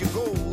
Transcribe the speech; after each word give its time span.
It's 0.00 0.14
not 0.14 0.47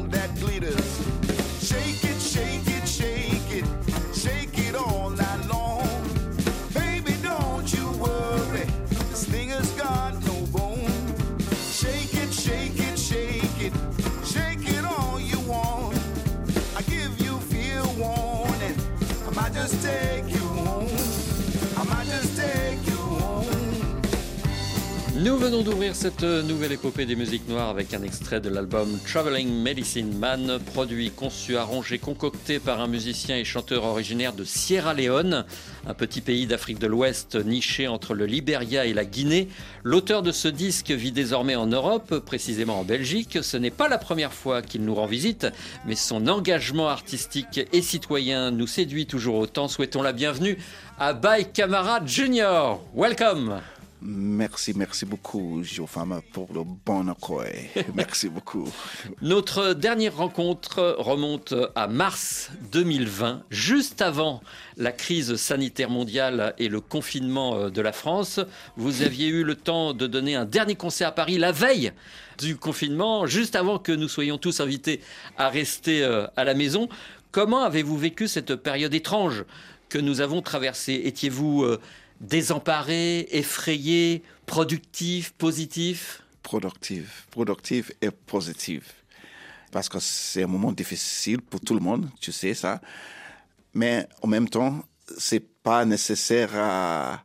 Nous 25.26 25.38
venons 25.38 25.64
d'ouvrir 25.64 25.96
cette 25.96 26.22
nouvelle 26.22 26.74
épopée 26.74 27.08
des 27.08 27.16
musiques 27.16 27.50
noires 27.50 27.70
avec 27.70 27.96
un 27.96 28.04
extrait 28.04 28.40
de 28.40 28.48
l'album 28.48 29.00
Traveling 29.08 29.50
Medicine 29.50 30.16
Man, 30.20 30.60
produit, 30.72 31.10
conçu, 31.10 31.58
arrangé, 31.58 31.98
concocté 31.98 32.60
par 32.60 32.80
un 32.80 32.86
musicien 32.86 33.36
et 33.36 33.44
chanteur 33.44 33.86
originaire 33.86 34.34
de 34.34 34.44
Sierra 34.44 34.94
Leone, 34.94 35.44
un 35.88 35.94
petit 35.96 36.22
pays 36.22 36.46
d'Afrique 36.46 36.78
de 36.78 36.86
l'Ouest 36.86 37.44
niché 37.44 37.88
entre 37.88 38.14
le 38.14 38.28
Liberia 38.28 38.86
et 38.86 38.94
la 38.94 39.04
Guinée. 39.04 39.50
L'auteur 39.82 40.22
de 40.22 40.32
ce 40.32 40.48
disque 40.48 40.92
vit 40.92 41.12
désormais 41.12 41.56
en 41.56 41.66
Europe, 41.66 42.20
précisément 42.20 42.82
en 42.82 42.84
Belgique. 42.84 43.40
Ce 43.42 43.58
n'est 43.58 43.72
pas 43.72 43.90
la 43.90 43.98
première 43.98 44.32
fois 44.32 44.62
qu'il 44.62 44.86
nous 44.86 44.94
rend 44.94 45.08
visite, 45.08 45.48
mais 45.88 45.96
son 45.96 46.28
engagement 46.28 46.90
artistique 46.90 47.62
et 47.74 47.82
citoyen 47.82 48.52
nous 48.52 48.68
séduit 48.68 49.08
toujours 49.08 49.38
autant. 49.38 49.70
Souhaitons 49.70 50.04
la 50.04 50.14
bienvenue 50.14 50.60
à 51.00 51.14
Bay 51.14 51.50
Camara 51.52 52.06
Junior. 52.06 52.86
Welcome! 52.94 53.60
Merci 54.02 54.74
merci 54.76 55.06
beaucoup 55.06 55.62
Geofama 55.64 56.22
pour 56.34 56.54
le 56.54 56.62
bon 56.64 57.08
accueil 57.08 57.70
merci 57.96 58.30
beaucoup 58.30 58.68
Notre 59.22 59.74
dernière 59.74 60.16
rencontre 60.16 60.96
remonte 61.00 61.54
à 61.76 61.88
mars 61.88 62.52
2020, 62.72 63.44
juste 63.50 64.02
avant 64.02 64.42
la 64.78 64.92
crise 64.92 65.36
sanitaire 65.36 65.90
mondiale 65.90 66.54
et 66.58 66.70
le 66.70 66.82
confinement 66.82 67.56
euh, 67.56 67.70
de 67.70 67.82
la 67.82 67.92
France. 67.92 68.40
Vous 68.78 69.02
aviez 69.02 69.28
eu 69.28 69.44
le 69.44 69.56
temps 69.56 69.94
de 69.94 70.08
donner 70.08 70.36
un 70.36 70.46
dernier 70.46 70.76
concert 70.76 71.10
à 71.10 71.12
Paris 71.12 71.38
la 71.38 71.52
veille 71.52 71.92
du 72.40 72.58
confinement, 72.58 73.26
juste 73.26 73.56
avant 73.56 73.80
que 73.80 73.92
nous 73.92 74.10
soyons 74.10 74.38
tous 74.38 74.60
invités 74.60 75.02
à 75.38 75.50
rester 75.50 76.04
euh, 76.04 76.28
à 76.36 76.44
la 76.44 76.54
maison. 76.54 76.90
Comment 77.32 77.64
avez-vous 77.64 77.98
vécu 77.98 78.28
cette 78.28 78.56
période 78.56 78.94
étrange 78.94 79.46
que 79.90 79.98
nous 79.98 80.22
avons 80.22 80.42
traversée? 80.42 81.02
Étiez-vous 81.06 81.64
euh, 81.64 81.80
désemparé, 82.20 83.28
effrayé, 83.32 84.24
productif, 84.46 85.34
positif? 85.34 86.22
Productive 86.42 87.26
productive 87.32 87.92
et 88.02 88.12
positive 88.12 88.86
parce 89.72 89.90
que 89.90 90.00
c'est 90.00 90.44
un 90.44 90.48
moment 90.48 90.72
difficile 90.72 91.42
pour 91.42 91.60
tout 91.60 91.74
le 91.74 91.80
monde 91.80 92.08
tu 92.22 92.32
sais 92.32 92.54
ça. 92.54 92.80
Mais 93.74 94.08
en 94.22 94.28
même 94.28 94.48
temps 94.48 94.84
c'est 95.18 95.40
pas 95.40 95.84
nécessaire 95.86 96.52
à 96.56 97.24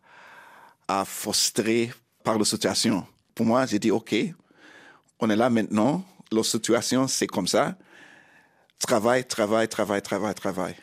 à 0.89 1.05
frustrer 1.05 1.93
par 2.25 2.39
la 2.39 2.45
situation. 2.45 3.07
Pour 3.34 3.47
moi 3.47 3.67
j'ai 3.67 3.78
dit 3.78 3.91
ok 3.91 4.15
on 5.21 5.31
est 5.31 5.37
là 5.37 5.51
maintenant. 5.51 6.05
La 6.33 6.43
situation 6.43 7.07
c'est 7.07 7.27
comme 7.27 7.47
ça. 7.47 7.77
Travail 8.78 9.25
travail 9.27 9.69
travail 9.69 10.03
travail 10.03 10.34
travail. 10.34 10.75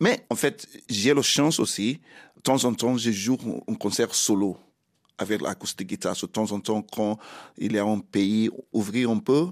Mais 0.00 0.26
en 0.28 0.34
fait 0.34 0.66
j'ai 0.88 1.14
la 1.14 1.22
chance 1.22 1.60
aussi 1.60 2.00
de 2.40 2.42
temps 2.42 2.64
en 2.64 2.72
temps 2.72 2.96
je 2.96 3.10
joue 3.10 3.36
un 3.68 3.74
concert 3.74 4.14
solo 4.14 4.56
avec 5.18 5.42
l'acoustique 5.42 5.88
guitare. 5.88 6.16
De 6.20 6.26
temps 6.26 6.50
en 6.52 6.60
temps, 6.60 6.80
quand 6.80 7.18
il 7.58 7.74
y 7.74 7.78
a 7.78 7.84
un 7.84 7.98
pays 7.98 8.48
ouvrir 8.72 9.10
un 9.10 9.18
peu, 9.18 9.48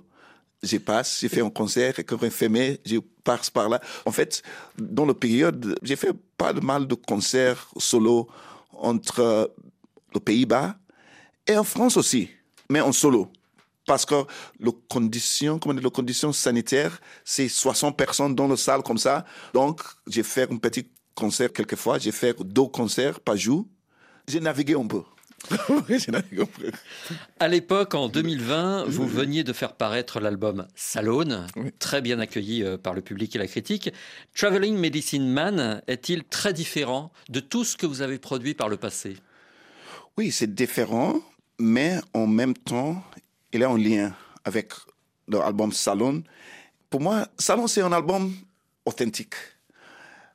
je 0.63 0.79
passe, 0.79 1.19
j'ai 1.21 1.29
fait 1.29 1.43
un 1.43 1.51
concert, 1.51 1.99
et 1.99 2.05
quand 2.05 2.17
il 2.23 2.31
fermé, 2.31 2.81
je 2.87 2.97
passe 3.23 3.51
par 3.51 3.69
là. 3.69 3.79
En 4.07 4.11
fait, 4.11 4.43
dans 4.79 5.05
la 5.05 5.13
période, 5.13 5.79
j'ai 5.83 5.97
fait 5.97 6.15
pas 6.39 6.55
mal 6.55 6.87
de 6.87 6.95
concerts 6.95 7.69
solo 7.77 8.27
entre 8.73 9.53
les 10.15 10.21
Pays-Bas 10.21 10.79
et 11.47 11.59
en 11.59 11.65
France 11.65 11.99
aussi, 11.99 12.31
mais 12.71 12.81
en 12.81 12.93
solo. 12.93 13.31
Parce 13.85 14.07
que 14.07 14.25
les 14.59 14.73
conditions, 14.89 15.59
comment 15.59 15.79
les 15.79 15.91
conditions 15.91 16.33
sanitaires, 16.33 16.99
c'est 17.25 17.49
60 17.49 17.97
personnes 17.97 18.35
dans 18.35 18.49
la 18.49 18.57
salle 18.57 18.83
comme 18.83 18.99
ça. 18.99 19.27
Donc, 19.53 19.83
j'ai 20.07 20.23
fait 20.23 20.51
un 20.51 20.57
petit 20.57 20.87
concert 21.19 21.53
quelquefois, 21.53 21.99
j'ai 21.99 22.13
fait 22.13 22.41
deux 22.45 22.67
concerts 22.67 23.19
par 23.19 23.37
jour. 23.37 23.67
J'ai 24.29 24.41
navigué 24.41 24.75
un 24.75 24.87
peu. 24.87 25.03
À 27.39 27.49
l'époque, 27.49 27.95
en 27.95 28.09
2020, 28.09 28.85
vous 28.89 29.07
veniez 29.07 29.45
de 29.45 29.53
faire 29.53 29.73
paraître 29.75 30.21
l'album 30.21 30.67
Salone, 30.75 31.47
très 31.79 32.03
bien 32.03 32.19
accueilli 32.19 32.63
euh, 32.63 32.77
par 32.77 32.93
le 32.93 33.01
public 33.01 33.35
et 33.37 33.39
la 33.39 33.47
critique. 33.47 33.91
Traveling 34.35 34.77
Medicine 34.77 35.29
Man 35.29 35.81
est-il 35.87 36.25
très 36.25 36.53
différent 36.53 37.13
de 37.29 37.41
tout 37.41 37.65
ce 37.65 37.77
que 37.77 37.87
vous 37.87 38.03
avez 38.03 38.19
produit 38.19 38.55
par 38.55 38.69
le 38.69 38.77
passé? 38.77 39.17
Oui, 40.17 40.33
c'est 40.33 40.53
différent, 40.53 41.21
mais 41.59 41.99
en 42.15 42.27
même 42.27 42.55
temps, 42.55 43.03
il 43.53 43.63
est 43.63 43.67
en 43.67 43.77
lien 43.77 44.13
avec 44.45 44.73
l'album 45.29 45.73
Salon. 45.73 46.23
Pour 46.91 47.01
moi, 47.01 47.29
Salon, 47.39 47.67
c'est 47.67 47.83
un 47.83 47.93
album 47.93 48.35
authentique. 48.85 49.35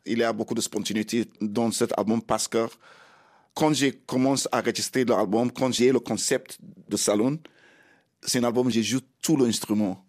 Il 0.06 0.18
y 0.18 0.24
a 0.24 0.34
beaucoup 0.34 0.54
de 0.54 0.62
spontanéité 0.62 1.30
dans 1.40 1.72
cet 1.72 1.98
album 1.98 2.22
parce 2.22 2.48
que 2.48 2.68
quand 3.54 3.74
j'ai 3.74 3.94
commencé 3.94 4.48
à 4.52 4.60
enregistrer 4.60 5.06
l'album, 5.06 5.52
quand 5.52 5.72
j'ai 5.72 5.92
le 5.92 6.00
concept 6.00 6.58
de 6.90 6.98
Salon, 6.98 7.40
c'est 8.22 8.40
un 8.40 8.44
album 8.44 8.68
où 8.68 8.70
je 8.70 8.82
joue 8.82 9.00
tout 9.22 9.38
l'instrument. 9.38 10.04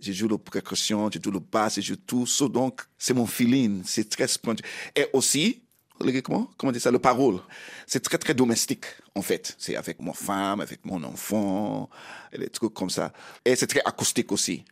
Je 0.00 0.12
joue 0.12 0.28
la 0.28 0.38
percussion, 0.38 1.10
je 1.12 1.18
joue 1.22 1.30
le 1.30 1.40
basse, 1.40 1.76
je 1.76 1.82
joue 1.82 1.96
tout. 1.96 2.26
So, 2.26 2.48
donc, 2.48 2.80
c'est 2.96 3.12
mon 3.12 3.26
feeling, 3.26 3.82
c'est 3.84 4.08
très 4.08 4.26
spontané. 4.26 4.66
Et 4.96 5.06
aussi, 5.12 5.60
le- 6.00 6.20
comment, 6.22 6.50
comment 6.56 6.72
dire 6.72 6.80
ça, 6.80 6.90
le 6.90 6.98
parole. 6.98 7.40
C'est 7.86 8.00
très, 8.00 8.16
très 8.16 8.32
domestique, 8.32 8.86
en 9.14 9.20
fait. 9.20 9.54
C'est 9.58 9.76
avec 9.76 10.00
ma 10.00 10.14
femme, 10.14 10.62
avec 10.62 10.84
mon 10.86 11.02
enfant, 11.04 11.90
et 12.32 12.38
des 12.38 12.48
trucs 12.48 12.72
comme 12.72 12.88
ça. 12.88 13.12
Et 13.44 13.54
c'est 13.56 13.66
très 13.66 13.82
acoustique 13.84 14.32
aussi. 14.32 14.64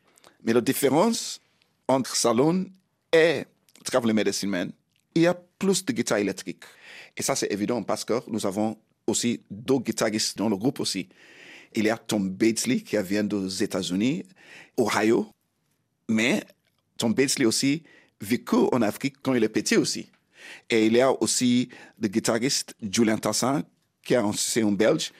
Mais 0.43 0.55
la 0.55 0.62
différence 0.62 1.43
entre 1.87 2.16
Salon 2.16 2.66
et 3.12 3.44
Traveling 3.84 4.16
Medicine 4.16 4.50
Man, 4.50 4.72
il 5.14 5.22
y 5.22 5.26
a 5.26 5.34
plus 5.34 5.84
de 5.84 5.92
guitare 5.92 6.19
électrique. 6.19 6.64
Et 7.16 7.22
ça, 7.22 7.34
c'est 7.34 7.50
évident 7.52 7.82
parce 7.82 8.04
que 8.04 8.20
nous 8.28 8.46
avons 8.46 8.76
aussi 9.06 9.42
deux 9.50 9.78
guitaristes 9.78 10.36
dans 10.38 10.48
le 10.48 10.56
groupe 10.56 10.80
aussi. 10.80 11.08
Il 11.75 11.84
y 11.84 11.90
a 11.90 11.96
Tom 11.96 12.30
Batesley 12.30 12.80
qui 12.80 12.96
vient 12.98 13.25
des 13.25 13.62
États-Unis, 13.62 14.25
Ohio. 14.78 15.26
Mais 16.08 16.42
Tom 16.96 17.12
Batesley 17.12 17.46
aussi 17.46 17.82
vécu 18.20 18.56
en 18.72 18.82
Afrique 18.82 19.16
quand 19.22 19.34
il 19.34 19.44
est 19.44 19.48
petit 19.48 19.76
aussi. 19.76 20.10
Et 20.70 20.86
il 20.86 20.94
y 20.94 21.00
a 21.00 21.10
aussi 21.22 21.69
le 22.00 22.08
guitariste 22.08 22.74
Julian 22.81 23.19
Tassin, 23.19 23.62
qui 24.02 24.14
est 24.14 24.16
un, 24.16 24.32
c'est 24.32 24.62
un 24.62 24.72
Belge. 24.72 25.12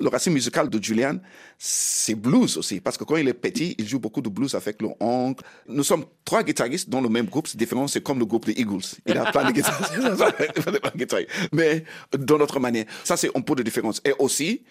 Le 0.00 0.08
racine 0.08 0.32
musical 0.32 0.68
de 0.68 0.82
Julian, 0.82 1.18
c'est 1.58 2.14
blues 2.14 2.56
aussi, 2.56 2.80
parce 2.80 2.96
que 2.96 3.04
quand 3.04 3.16
il 3.16 3.28
est 3.28 3.34
petit, 3.34 3.74
il 3.78 3.88
joue 3.88 3.98
beaucoup 3.98 4.20
de 4.20 4.28
blues 4.28 4.54
avec 4.54 4.80
le 4.82 4.88
oncle. 5.00 5.44
Nous 5.66 5.82
sommes 5.82 6.04
trois 6.24 6.42
guitaristes 6.42 6.88
dans 6.88 7.00
le 7.00 7.08
même 7.08 7.26
groupe, 7.26 7.48
c'est 7.48 7.58
différent, 7.58 7.86
c'est 7.88 8.02
comme 8.02 8.18
le 8.18 8.26
groupe 8.26 8.46
des 8.46 8.52
Eagles. 8.52 8.82
Il 9.06 9.16
a 9.16 9.30
plein 9.30 9.44
de 9.44 9.52
guitaristes, 9.52 9.92
mais 11.52 11.84
dans 12.18 12.38
notre 12.38 12.60
manière. 12.60 12.86
Ça, 13.04 13.16
c'est 13.16 13.36
un 13.36 13.40
peu 13.40 13.54
de 13.54 13.62
différence. 13.62 14.00
Et 14.04 14.12
aussi, 14.18 14.62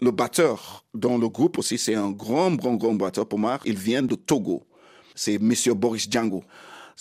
le 0.00 0.10
batteur 0.10 0.84
dans 0.94 1.16
le 1.16 1.28
groupe 1.28 1.58
aussi, 1.58 1.78
c'est 1.78 1.94
un 1.94 2.10
grand, 2.10 2.50
grand, 2.52 2.74
grand 2.74 2.94
batteur 2.94 3.26
pour 3.26 3.38
moi. 3.38 3.60
Il 3.64 3.76
vient 3.76 4.02
de 4.02 4.14
Togo. 4.14 4.66
C'est 5.14 5.38
Monsieur 5.38 5.74
Boris 5.74 6.08
Django. 6.10 6.42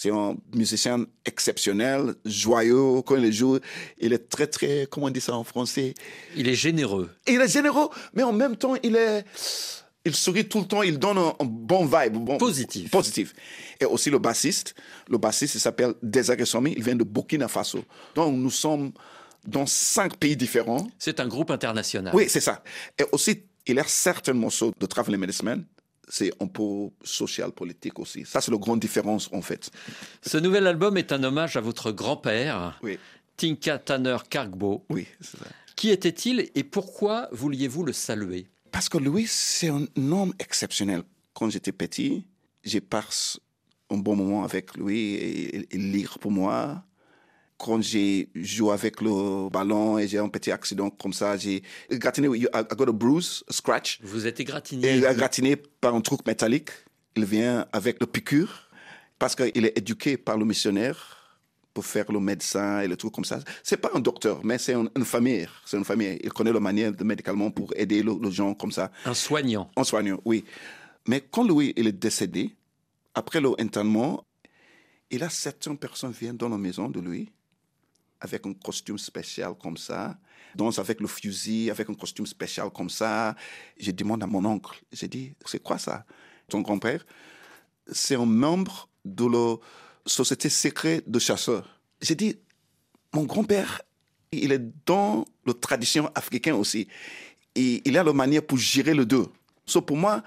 C'est 0.02 0.10
un 0.10 0.36
musicien 0.56 1.06
exceptionnel, 1.24 2.16
joyeux. 2.26 3.04
Quand 3.06 3.18
il 3.18 3.32
joue, 3.32 3.60
il 4.00 4.14
est 4.14 4.30
très, 4.30 4.48
très, 4.48 4.88
comment 4.90 5.06
on 5.06 5.10
dit 5.12 5.22
ça 5.22 5.36
en 5.36 5.44
français? 5.44 5.94
Il 6.36 6.50
est 6.50 6.56
généreux. 6.56 7.12
Il 7.28 7.40
est 7.40 7.48
généreux, 7.48 7.88
mais 8.16 8.24
en 8.24 8.34
même 8.34 8.56
temps, 8.56 8.74
il 8.82 8.96
est. 8.96 9.24
Il 10.04 10.16
sourit 10.16 10.50
tout 10.50 10.62
le 10.62 10.66
temps, 10.66 10.82
il 10.82 10.98
donne 10.98 11.20
un, 11.20 11.36
un 11.40 11.46
bon 11.46 11.86
vibe. 11.86 12.14
Bon, 12.14 12.40
Positif. 12.40 12.90
Positif. 12.90 13.36
Et 13.80 13.86
aussi 13.86 14.10
le 14.10 14.18
bassiste. 14.18 14.74
Le 15.08 15.20
bassiste, 15.20 15.54
il 15.54 15.60
s'appelle 15.60 15.94
Desiré 16.02 16.46
Somi, 16.46 16.74
il 16.76 16.82
vient 16.82 16.96
de 16.96 17.04
Burkina 17.04 17.48
Faso. 17.48 17.86
Donc, 18.16 18.36
nous 18.36 18.50
sommes 18.50 18.94
dans 19.46 19.68
cinq 19.68 20.18
pays 20.18 20.36
différents. 20.36 20.88
C'est 20.98 21.20
un 21.20 21.28
groupe 21.28 21.52
international. 21.52 22.12
Oui, 22.16 22.26
c'est 22.28 22.42
ça. 22.42 22.64
Et 22.98 23.04
aussi, 23.12 23.44
il 23.68 23.78
a 23.78 23.84
certains 23.84 24.34
morceaux 24.34 24.74
de 24.80 24.86
Traveling 24.88 25.20
Medicine. 25.20 25.64
C'est 26.14 26.32
un 26.42 26.48
peu 26.48 26.90
social, 27.04 27.54
politique 27.54 27.98
aussi. 27.98 28.26
Ça, 28.26 28.42
c'est 28.42 28.52
la 28.52 28.58
grande 28.58 28.82
différence, 28.82 29.30
en 29.32 29.42
fait. 29.42 29.72
Ce 30.22 30.38
nouvel 30.38 30.68
album 30.68 30.98
est 30.98 31.14
un 31.14 31.24
hommage 31.24 31.56
à 31.56 31.62
votre 31.62 31.94
grand-père, 31.94 32.78
Oui, 32.84 33.00
Tinka 33.38 33.78
Tanner 33.80 34.18
Kargbo. 34.30 34.84
oui, 34.90 35.08
c'est 35.22 35.38
ça. 35.38 35.46
Qui 35.78 35.90
était-il 35.90 36.52
et 36.54 36.64
pourquoi 36.66 37.30
vouliez-vous 37.32 37.84
le 37.86 37.94
saluer? 37.94 38.48
Parce 38.72 38.90
que 38.90 38.98
Louis, 38.98 39.26
c'est 39.26 39.70
un 39.70 39.86
homme 40.12 40.34
exceptionnel. 40.38 41.04
Quand 41.34 41.50
j'étais 41.50 41.72
petit, 41.72 42.26
j'ai 42.64 42.82
passé 42.82 43.40
un 43.90 43.98
bon 43.98 44.18
moment 44.18 44.44
avec 44.44 44.76
lui 44.76 45.14
et, 45.16 45.74
et 45.74 45.78
lire 45.78 46.20
pour 46.20 46.32
moi. 46.32 46.84
Quand 47.64 47.80
j'ai 47.82 48.30
joué 48.34 48.72
avec 48.74 49.02
le 49.02 49.48
ballon 49.50 50.00
et 50.00 50.08
j'ai 50.08 50.18
un 50.18 50.30
petit 50.30 50.52
accident 50.52 50.90
comme 50.90 51.14
ça, 51.14 51.38
j'ai 51.38 51.62
gratiné, 51.92 52.28
I 52.28 52.48
got 52.78 52.90
a 52.90 52.92
bruise, 52.92 53.44
a 53.50 53.54
scratch. 53.54 54.00
Vous 54.02 54.26
êtes 54.26 54.40
égratigné. 54.40 54.96
il 54.98 55.06
a 55.06 55.14
gratiné 55.14 55.56
par 55.56 55.94
un 55.94 56.02
truc 56.02 56.26
métallique. 56.26 56.70
Il 57.16 57.26
vient 57.26 57.66
avec 57.72 58.00
le 58.00 58.08
piqûre 58.08 58.52
parce 59.20 59.36
qu'il 59.36 59.64
est 59.68 59.78
éduqué 59.78 60.18
par 60.18 60.38
le 60.40 60.46
missionnaire 60.46 60.98
pour 61.74 61.86
faire 61.86 62.12
le 62.12 62.20
médecin 62.20 62.82
et 62.82 62.88
le 62.88 62.96
truc 62.98 63.14
comme 63.14 63.26
ça. 63.26 63.40
C'est 63.64 63.78
pas 63.78 63.92
un 63.94 64.00
docteur, 64.00 64.42
mais 64.44 64.58
c'est 64.58 64.74
une, 64.74 64.90
une 64.98 65.06
famille. 65.06 65.48
C'est 65.66 65.78
une 65.78 65.86
famille. 65.86 66.18
Il 66.24 66.32
connaît 66.34 66.52
la 66.54 66.60
manière 66.60 66.92
de 66.92 67.04
médicalement 67.04 67.52
pour 67.52 67.72
aider 67.78 68.02
le- 68.02 68.18
les 68.22 68.32
gens 68.32 68.54
comme 68.56 68.72
ça. 68.72 68.92
Un 69.06 69.14
soignant. 69.14 69.70
En 69.76 69.84
soignant, 69.84 70.20
oui. 70.26 70.44
Mais 71.08 71.22
quand 71.32 71.44
Louis 71.48 71.74
il 71.78 71.86
est 71.88 71.92
décédé, 72.08 72.50
après 73.14 73.40
l'enterrement, 73.40 74.26
il 75.12 75.22
a 75.24 75.30
certaines 75.30 75.78
personnes 75.78 76.12
viennent 76.12 76.38
dans 76.38 76.50
la 76.50 76.58
maison 76.58 76.90
de 76.90 77.00
lui 77.00 77.30
avec 78.22 78.46
un 78.46 78.54
costume 78.54 79.00
spécial 79.00 79.54
comme 79.60 79.78
ça, 79.78 80.18
danse 80.56 80.80
avec 80.80 81.02
le 81.02 81.08
fusil, 81.08 81.70
avec 81.72 81.90
un 81.90 81.96
costume 81.96 82.28
spécial 82.28 82.70
comme 82.70 82.90
ça. 82.90 83.36
Je 83.80 83.92
demande 83.92 84.24
à 84.24 84.28
mon 84.28 84.46
oncle, 84.46 84.80
j'ai 84.92 85.08
dit, 85.08 85.34
c'est 85.46 85.62
quoi 85.62 85.78
ça? 85.78 86.06
Ton 86.48 86.62
grand-père 86.62 87.06
C'est 87.92 88.16
un 88.16 88.26
membre 88.26 88.88
de 89.04 89.26
la 89.26 89.56
société 90.06 90.50
secrète 90.50 91.10
de 91.10 91.20
chasseurs. 91.20 91.82
J'ai 92.00 92.16
dit, 92.16 92.38
mon 93.14 93.24
grand-père, 93.24 93.82
il 94.32 94.52
est 94.52 94.62
dans 94.86 95.26
la 95.46 95.54
tradition 95.54 96.10
africaine 96.16 96.54
aussi. 96.54 96.88
Et 97.56 97.82
il 97.84 97.98
a 97.98 98.04
la 98.04 98.14
manière 98.14 98.46
pour 98.46 98.58
gérer 98.58 98.94
le 98.94 99.06
deux. 99.06 99.26
So 99.66 99.82
pour 99.82 99.98
moi, 99.98 100.24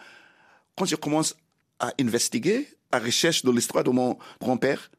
quand 0.76 0.84
je 0.84 0.96
commence 0.96 1.34
à 1.78 1.92
investiguer, 2.00 2.68
à 2.90 2.98
recherche 2.98 3.44
de 3.44 3.50
l'histoire 3.50 3.84
de 3.84 3.90
mon 3.90 4.18
grand-père, 4.40 4.90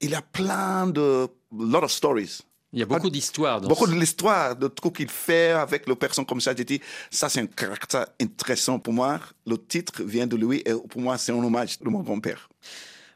il 0.00 0.14
a 0.14 0.22
plein 0.22 0.86
de 0.86 1.28
lot 1.52 1.82
of 1.84 1.90
stories. 1.90 2.40
Il 2.74 2.78
y 2.80 2.82
a 2.82 2.86
beaucoup 2.86 3.10
d'histoires 3.10 3.60
Beaucoup 3.60 3.86
ce- 3.86 3.92
de 3.92 4.00
l'histoire, 4.00 4.56
de 4.56 4.66
trucs 4.66 4.96
qu'il 4.96 5.10
fait 5.10 5.50
avec 5.50 5.86
les 5.86 5.94
personnes 5.94 6.24
comme 6.24 6.40
ça. 6.40 6.54
J'ai 6.56 6.64
dit, 6.64 6.80
ça 7.10 7.28
c'est 7.28 7.40
un 7.40 7.46
caractère 7.46 8.06
intéressant 8.20 8.78
pour 8.78 8.94
moi. 8.94 9.20
Le 9.46 9.58
titre 9.58 10.02
vient 10.02 10.26
de 10.26 10.36
lui 10.36 10.62
et 10.64 10.72
pour 10.88 11.00
moi 11.02 11.18
c'est 11.18 11.32
un 11.32 11.44
hommage 11.44 11.78
de 11.78 11.88
mon 11.90 12.00
grand-père. 12.00 12.48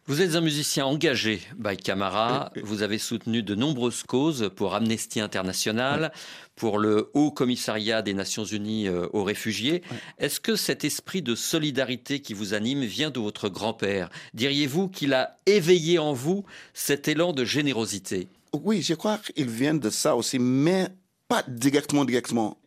Vous 0.08 0.22
êtes 0.22 0.36
un 0.36 0.40
musicien 0.40 0.86
engagé, 0.86 1.42
By 1.56 1.76
Camara. 1.76 2.52
Vous 2.62 2.82
avez 2.82 2.96
soutenu 2.96 3.42
de 3.42 3.56
nombreuses 3.56 4.04
causes 4.04 4.52
pour 4.54 4.76
Amnesty 4.76 5.18
International, 5.18 6.12
pour 6.54 6.78
le 6.78 7.10
Haut 7.12 7.32
Commissariat 7.32 8.02
des 8.02 8.14
Nations 8.14 8.44
Unies 8.44 8.86
euh, 8.86 9.08
aux 9.12 9.24
réfugiés. 9.24 9.82
Est-ce 10.18 10.38
que 10.38 10.54
cet 10.54 10.84
esprit 10.84 11.22
de 11.22 11.34
solidarité 11.34 12.20
qui 12.20 12.34
vous 12.34 12.54
anime 12.54 12.84
vient 12.84 13.10
de 13.10 13.18
votre 13.18 13.48
grand-père? 13.48 14.08
Diriez-vous 14.32 14.86
qu'il 14.86 15.12
a 15.12 15.40
éveillé 15.44 15.98
en 15.98 16.12
vous 16.12 16.44
cet 16.72 17.08
élan 17.08 17.32
de 17.32 17.44
générosité? 17.44 18.28
Oui, 18.52 18.82
je 18.82 18.94
crois 18.94 19.18
qu'il 19.18 19.50
vient 19.50 19.74
de 19.74 19.90
ça 19.90 20.14
aussi, 20.14 20.38
mais 20.38 20.86
pas 21.26 21.42
directement, 21.48 22.04
directement. 22.04 22.60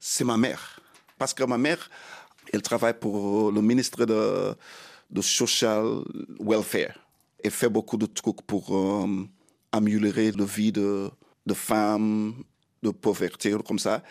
C'est 0.00 0.24
ma 0.24 0.38
mère. 0.38 0.80
Parce 1.18 1.34
que 1.34 1.44
ma 1.44 1.58
mère, 1.58 1.90
elle 2.50 2.62
travaille 2.62 2.98
pour 2.98 3.52
le 3.52 3.60
ministre 3.60 4.06
de, 4.06 4.54
de 5.10 5.22
Social 5.22 6.02
Welfare. 6.40 6.98
Elle 7.42 7.50
fait 7.50 7.68
beaucoup 7.68 7.96
de 7.96 8.06
trucs 8.06 8.42
pour 8.42 8.76
euh, 8.76 9.26
améliorer 9.72 10.32
la 10.32 10.44
vie 10.44 10.72
de, 10.72 11.10
de 11.46 11.54
femmes, 11.54 12.34
de 12.82 12.90
pauvreté, 12.90 13.54
comme 13.66 13.78
ça. 13.78 14.02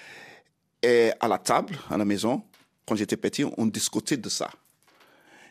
Et 0.81 1.11
à 1.19 1.27
la 1.27 1.38
table, 1.38 1.77
à 1.89 1.97
la 1.97 2.05
maison, 2.05 2.44
quand 2.85 2.95
j'étais 2.95 3.17
petit, 3.17 3.44
on 3.57 3.65
discutait 3.65 4.17
de 4.17 4.29
ça. 4.29 4.49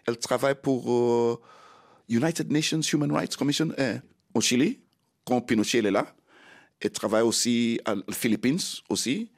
Elle 0.06 0.18
travaille 0.18 0.54
pour 0.54 0.90
euh, 0.90 1.38
United 2.08 2.50
Nations 2.50 2.80
Human 2.80 3.12
Rights 3.12 3.36
Commission 3.36 3.72
euh, 3.78 3.98
au 4.34 4.40
Chili, 4.40 4.80
quand 5.24 5.40
Pinochet 5.40 5.78
est 5.78 5.90
là. 5.90 6.06
Elle 6.80 6.90
travaille 6.90 7.22
aussi 7.22 7.80
aux 8.06 8.12
Philippines 8.12 8.60
aussi. 8.88 9.30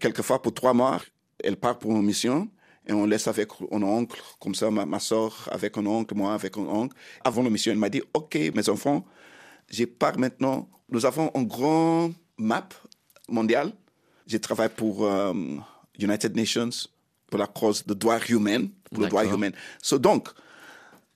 Quelquefois, 0.00 0.40
pour 0.40 0.54
trois 0.54 0.72
mois, 0.72 1.00
elle 1.42 1.56
part 1.56 1.78
pour 1.78 1.92
une 1.92 2.02
mission 2.02 2.48
et 2.86 2.92
on 2.92 3.06
laisse 3.06 3.26
avec 3.28 3.48
un 3.70 3.82
oncle, 3.82 4.20
comme 4.40 4.54
ça, 4.54 4.70
ma, 4.70 4.84
ma 4.84 4.98
soeur 5.00 5.48
avec 5.50 5.76
un 5.78 5.86
oncle, 5.86 6.14
moi 6.14 6.34
avec 6.34 6.56
un 6.58 6.62
oncle. 6.62 6.96
Avant 7.24 7.42
la 7.42 7.50
mission, 7.50 7.72
elle 7.72 7.78
m'a 7.78 7.88
dit, 7.88 8.02
OK, 8.12 8.34
mes 8.54 8.68
enfants, 8.68 9.04
je 9.70 9.84
pars 9.84 10.18
maintenant. 10.18 10.68
Nous 10.90 11.06
avons 11.06 11.30
un 11.34 11.42
grand 11.42 12.10
map 12.36 12.68
mondial. 13.28 13.72
Je 14.26 14.36
travaille 14.36 14.68
pour 14.68 15.06
euh, 15.06 15.32
United 15.98 16.36
Nations, 16.36 16.70
pour 17.28 17.38
la 17.38 17.46
cause 17.46 17.84
des 17.86 17.94
droits 17.94 18.20
humains, 18.28 18.66
pour 18.90 19.02
le 19.02 19.08
droit 19.08 19.24
humain. 19.24 19.50
So, 19.82 19.98
donc, 19.98 20.28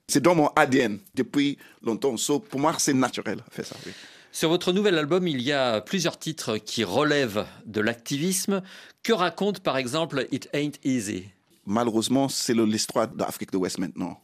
c'est 0.07 0.21
dans 0.21 0.33
mon 0.33 0.47
ADN 0.55 0.97
depuis 1.13 1.57
longtemps. 1.83 2.17
So, 2.17 2.39
pour 2.39 2.59
moi, 2.59 2.73
c'est 2.79 2.93
naturel 2.93 3.37
de 3.37 3.53
faire 3.53 3.65
ça. 3.65 3.75
oui. 3.85 3.91
Sur 4.31 4.49
votre 4.49 4.71
nouvel 4.73 4.95
album, 4.97 5.27
il 5.27 5.41
y 5.41 5.51
a 5.51 5.81
plusieurs 5.81 6.19
titres 6.19 6.57
qui 6.57 6.83
relèvent 6.83 7.45
de 7.65 7.81
l'activisme. 7.81 8.61
Que 9.01 9.11
raconte 9.13 9.59
par 9.61 9.77
exemple 9.77 10.27
It 10.31 10.49
Ain't 10.53 10.73
Easy? 10.83 11.25
Malheureusement, 11.65 12.29
c'est 12.29 12.53
l'histoire 12.53 13.07
de 13.07 13.19
l'Afrique 13.19 13.51
de 13.51 13.57
l'Ouest 13.57 13.77
maintenant. 13.77 14.21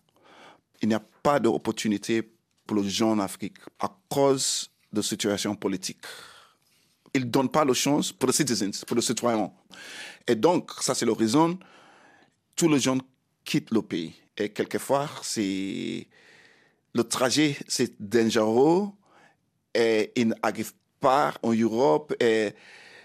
Il 0.82 0.90
n'y 0.90 0.96
a 0.96 1.04
pas 1.22 1.40
d'opportunité 1.40 2.24
pour 2.66 2.78
les 2.78 2.90
gens 2.90 3.12
en 3.12 3.20
Afrique 3.20 3.58
à 3.80 3.90
cause 4.10 4.70
de 4.92 5.02
situations 5.02 5.56
politiques. 5.56 6.02
Ils 7.14 7.22
ne 7.22 7.30
donnent 7.30 7.50
pas 7.50 7.64
la 7.64 7.74
chance 7.74 8.12
pour 8.12 8.28
les 8.28 8.34
citizens, 8.34 8.84
pour 8.86 8.96
les 8.96 9.02
citoyens. 9.02 9.52
Et 10.28 10.36
donc, 10.36 10.72
ça 10.82 10.96
c'est 10.96 11.06
la 11.06 11.14
raison, 11.14 11.58
tous 12.56 12.68
les 12.68 12.80
gens 12.80 12.98
quittent 13.44 13.72
le 13.72 13.82
pays. 13.82 14.14
Et 14.38 14.50
quelquefois, 14.50 15.10
c'est 15.22 16.08
le 16.94 17.04
trajet, 17.04 17.58
c'est 17.68 17.94
dangereux 18.00 18.90
et 19.74 20.12
ils 20.16 20.28
n'arrivent 20.28 20.74
pas 21.00 21.34
en 21.44 21.54
Europe. 21.54 22.14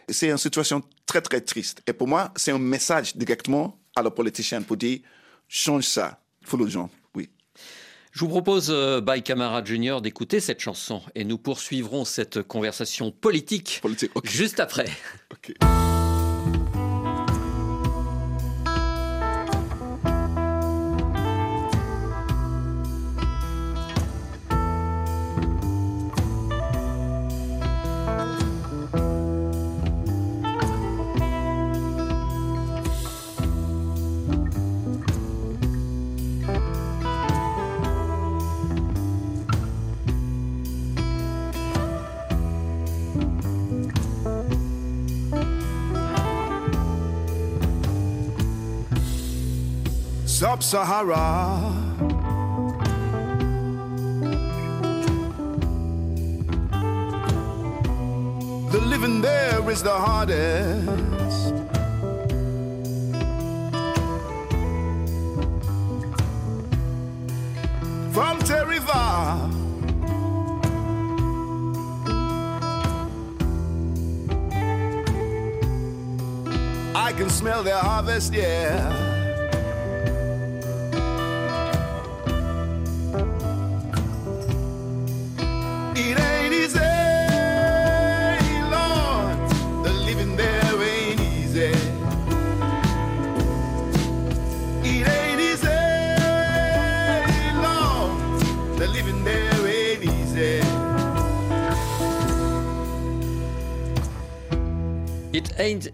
C'est 0.09 0.29
une 0.29 0.39
situation 0.39 0.83
très, 1.07 1.21
très 1.21 1.41
triste. 1.41 1.83
Et 1.87 1.93
pour 1.93 2.09
moi, 2.09 2.33
c'est 2.37 2.53
un 2.53 2.59
message 2.59 3.17
directement 3.17 3.80
à 3.97 4.03
la 4.03 4.11
politicienne 4.11 4.65
pour 4.65 4.77
dire 4.77 5.01
change 5.49 5.85
ça 5.85 6.21
gens. 6.67 6.91
Oui. 7.15 7.29
Je 8.13 8.21
vous 8.21 8.29
propose, 8.29 8.71
euh, 8.71 9.01
by 9.01 9.23
Camara 9.23 9.65
Junior, 9.65 10.01
d'écouter 10.01 10.41
cette 10.41 10.61
chanson 10.61 11.03
et 11.15 11.25
nous 11.25 11.39
poursuivrons 11.39 12.05
cette 12.05 12.43
conversation 12.43 13.11
politique 13.11 13.81
Politique, 13.83 14.13
juste 14.25 14.61
après. 14.61 14.87
Sub 50.61 50.87
Sahara. 50.87 51.73
The 58.71 58.81
living 58.81 59.23
there 59.23 59.71
is 59.71 59.83
the 59.83 59.90
hardest. 59.90 61.55
From 68.12 68.38
Terriva. 68.40 69.49
I 76.95 77.12
can 77.12 77.31
smell 77.31 77.62
their 77.62 77.79
harvest, 77.79 78.35
yeah. 78.35 79.10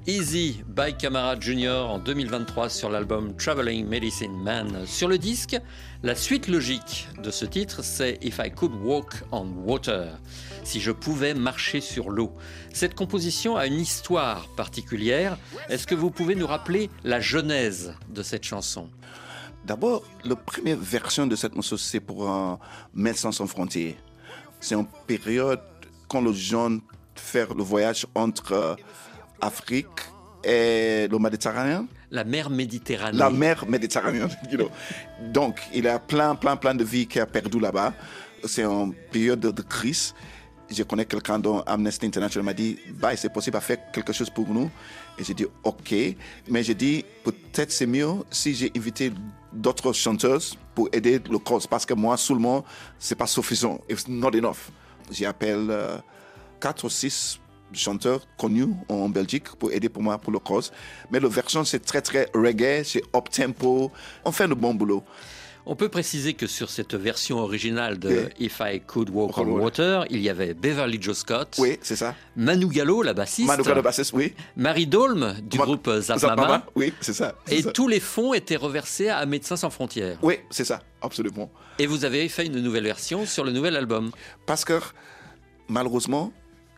Easy 0.07 0.63
by 0.67 0.97
Camara 0.97 1.39
Junior 1.39 1.91
en 1.91 1.99
2023 1.99 2.69
sur 2.69 2.91
l'album 2.91 3.37
Traveling 3.37 3.87
Medicine 3.87 4.37
Man. 4.43 4.87
Sur 4.87 5.09
le 5.09 5.19
disque, 5.19 5.57
la 6.03 6.15
suite 6.15 6.49
logique 6.49 7.09
de 7.23 7.31
ce 7.31 7.45
titre, 7.45 7.85
c'est 7.85 8.19
If 8.23 8.41
I 8.45 8.51
Could 8.51 8.73
Walk 8.83 9.23
on 9.33 9.47
Water. 9.65 10.19
Si 10.65 10.81
je 10.81 10.91
pouvais 10.91 11.35
marcher 11.35 11.81
sur 11.81 12.11
l'eau. 12.11 12.33
Cette 12.73 12.95
composition 12.95 13.57
a 13.57 13.67
une 13.67 13.79
histoire 13.79 14.49
particulière. 14.57 15.39
Est-ce 15.69 15.87
que 15.87 15.95
vous 15.95 16.11
pouvez 16.11 16.35
nous 16.35 16.47
rappeler 16.47 16.91
la 17.05 17.21
genèse 17.21 17.95
de 18.09 18.23
cette 18.23 18.45
chanson? 18.45 18.89
D'abord, 19.65 20.03
la 20.25 20.37
première 20.37 20.79
version 20.79 21.27
de 21.27 21.37
cette 21.37 21.55
morceau, 21.55 21.77
c'est 21.77 22.01
pour 22.01 22.29
un 22.29 22.59
Médecins 22.95 23.33
sans 23.33 23.47
frontières. 23.47 23.95
C'est 24.61 24.75
une 24.75 24.87
période 25.07 25.61
quand 26.09 26.23
les 26.23 26.35
gens 26.35 26.79
font 27.15 27.55
le 27.57 27.63
voyage 27.63 28.07
entre 28.15 28.53
euh, 28.53 28.75
Afrique 29.41 29.87
et 30.45 31.09
le 31.11 31.19
Méditerranée. 31.19 31.87
La 32.11 32.25
mer 32.25 32.51
Méditerranée. 32.51 33.19
La 33.19 33.31
mer 33.31 33.67
Méditerranée. 33.67 34.21
you 34.51 34.57
know. 34.57 34.71
Donc, 35.33 35.61
il 35.75 35.85
y 35.85 35.89
a 35.89 35.99
plein, 35.99 36.35
plein, 36.35 36.57
plein 36.57 36.75
de 36.75 36.85
vies 36.85 37.07
qui 37.07 37.19
a 37.19 37.27
perdu 37.27 37.59
là-bas. 37.59 37.93
C'est 38.45 38.65
une 38.65 38.95
période 39.11 39.41
de 39.41 39.63
crise. 39.63 40.15
Je 40.69 40.83
connais 40.83 41.05
quelqu'un 41.05 41.39
dont 41.39 41.61
Amnesty 41.61 42.07
International 42.07 42.45
m'a 42.45 42.53
dit, 42.53 42.79
bah, 42.95 43.15
c'est 43.17 43.33
possible 43.33 43.57
à 43.57 43.61
faire 43.61 43.79
quelque 43.93 44.13
chose 44.13 44.31
pour 44.31 44.49
nous. 44.49 44.71
Et 45.19 45.25
j'ai 45.25 45.35
dit, 45.35 45.47
OK. 45.65 45.95
Mais 46.49 46.63
j'ai 46.63 46.75
dit, 46.75 47.05
peut-être 47.25 47.73
c'est 47.73 47.87
mieux 47.87 48.25
si 48.31 48.55
j'ai 48.55 48.73
invité 48.77 49.13
d'autres 49.53 49.93
chanteuses 49.93 50.57
pour 50.75 50.89
aider 50.93 51.21
le 51.31 51.39
cause. 51.39 51.67
Parce 51.67 51.87
que 51.87 51.95
moi, 51.95 52.17
seulement, 52.17 52.65
c'est 52.99 53.15
pas 53.15 53.27
suffisant. 53.27 53.81
It's 53.89 54.07
not 54.09 54.31
enough. 54.35 54.71
J'appelle 55.11 55.67
euh, 55.71 55.99
quatre 56.61 56.85
ou 56.85 56.91
six 56.91 57.39
chanteurs 57.73 58.27
connus 58.39 58.69
en 58.89 59.09
Belgique 59.09 59.49
pour 59.59 59.73
aider 59.73 59.89
pour 59.89 60.03
moi 60.03 60.19
pour 60.19 60.33
le 60.33 60.39
cause. 60.39 60.73
Mais 61.11 61.21
la 61.21 61.29
version, 61.29 61.65
c'est 61.65 61.81
très, 61.85 62.01
très 62.01 62.29
reggae, 62.35 62.83
c'est 62.85 63.03
up-tempo. 63.15 63.91
On 64.25 64.33
fait 64.33 64.47
le 64.47 64.55
bon 64.55 64.75
boulot. 64.75 65.03
On 65.69 65.75
peut 65.75 65.89
préciser 65.89 66.35
que 66.35 66.47
sur 66.47 66.71
cette 66.71 66.95
version 66.95 67.39
originale 67.39 67.99
de 67.99 68.09
Oui. 68.09 68.47
If 68.47 68.61
I 68.65 68.81
Could 68.87 69.11
Walk 69.11 69.37
on 69.37 69.47
Water, 69.59 70.05
il 70.11 70.21
y 70.21 70.29
avait 70.29 70.55
Beverly 70.55 71.03
Joe 71.03 71.17
Scott, 71.19 71.57
Oui, 71.59 71.77
c'est 71.83 71.97
ça. 71.97 72.15
Manu 72.37 72.69
Gallo, 72.69 73.03
la 73.03 73.13
bassiste, 73.15 73.49
Manu 73.49 73.65
Gado 73.65 73.83
Bassist, 73.83 74.13
oui. 74.13 74.33
Marie 74.57 74.87
Dolm 74.87 75.35
du 75.43 75.59
Ma- 75.59 75.65
groupe 75.65 75.91
Zap 75.99 76.21
Zap 76.21 76.31
Mama, 76.37 76.43
Mama, 76.43 76.67
Oui, 76.77 76.93
c'est 77.01 77.15
ça. 77.15 77.35
et 77.49 77.63
ça. 77.63 77.73
tous 77.73 77.89
les 77.89 77.99
fonds 77.99 78.33
étaient 78.33 78.55
reversés 78.55 79.09
à 79.09 79.27
Médecins 79.27 79.57
sans 79.57 79.71
frontières. 79.71 80.19
Oui, 80.23 80.37
c'est 80.51 80.65
ça, 80.65 80.83
absolument. 81.03 81.51
Et 81.81 81.89
vous 81.89 82.05
avez 82.05 82.29
fait 82.29 82.47
une 82.47 82.61
nouvelle 82.61 82.85
version 82.85 83.27
sur 83.27 83.43
le 83.43 83.51
nouvel 83.51 83.75
album. 83.75 84.13
Parce 84.47 84.65
que, 84.65 84.79
malheureusement, 85.69 86.33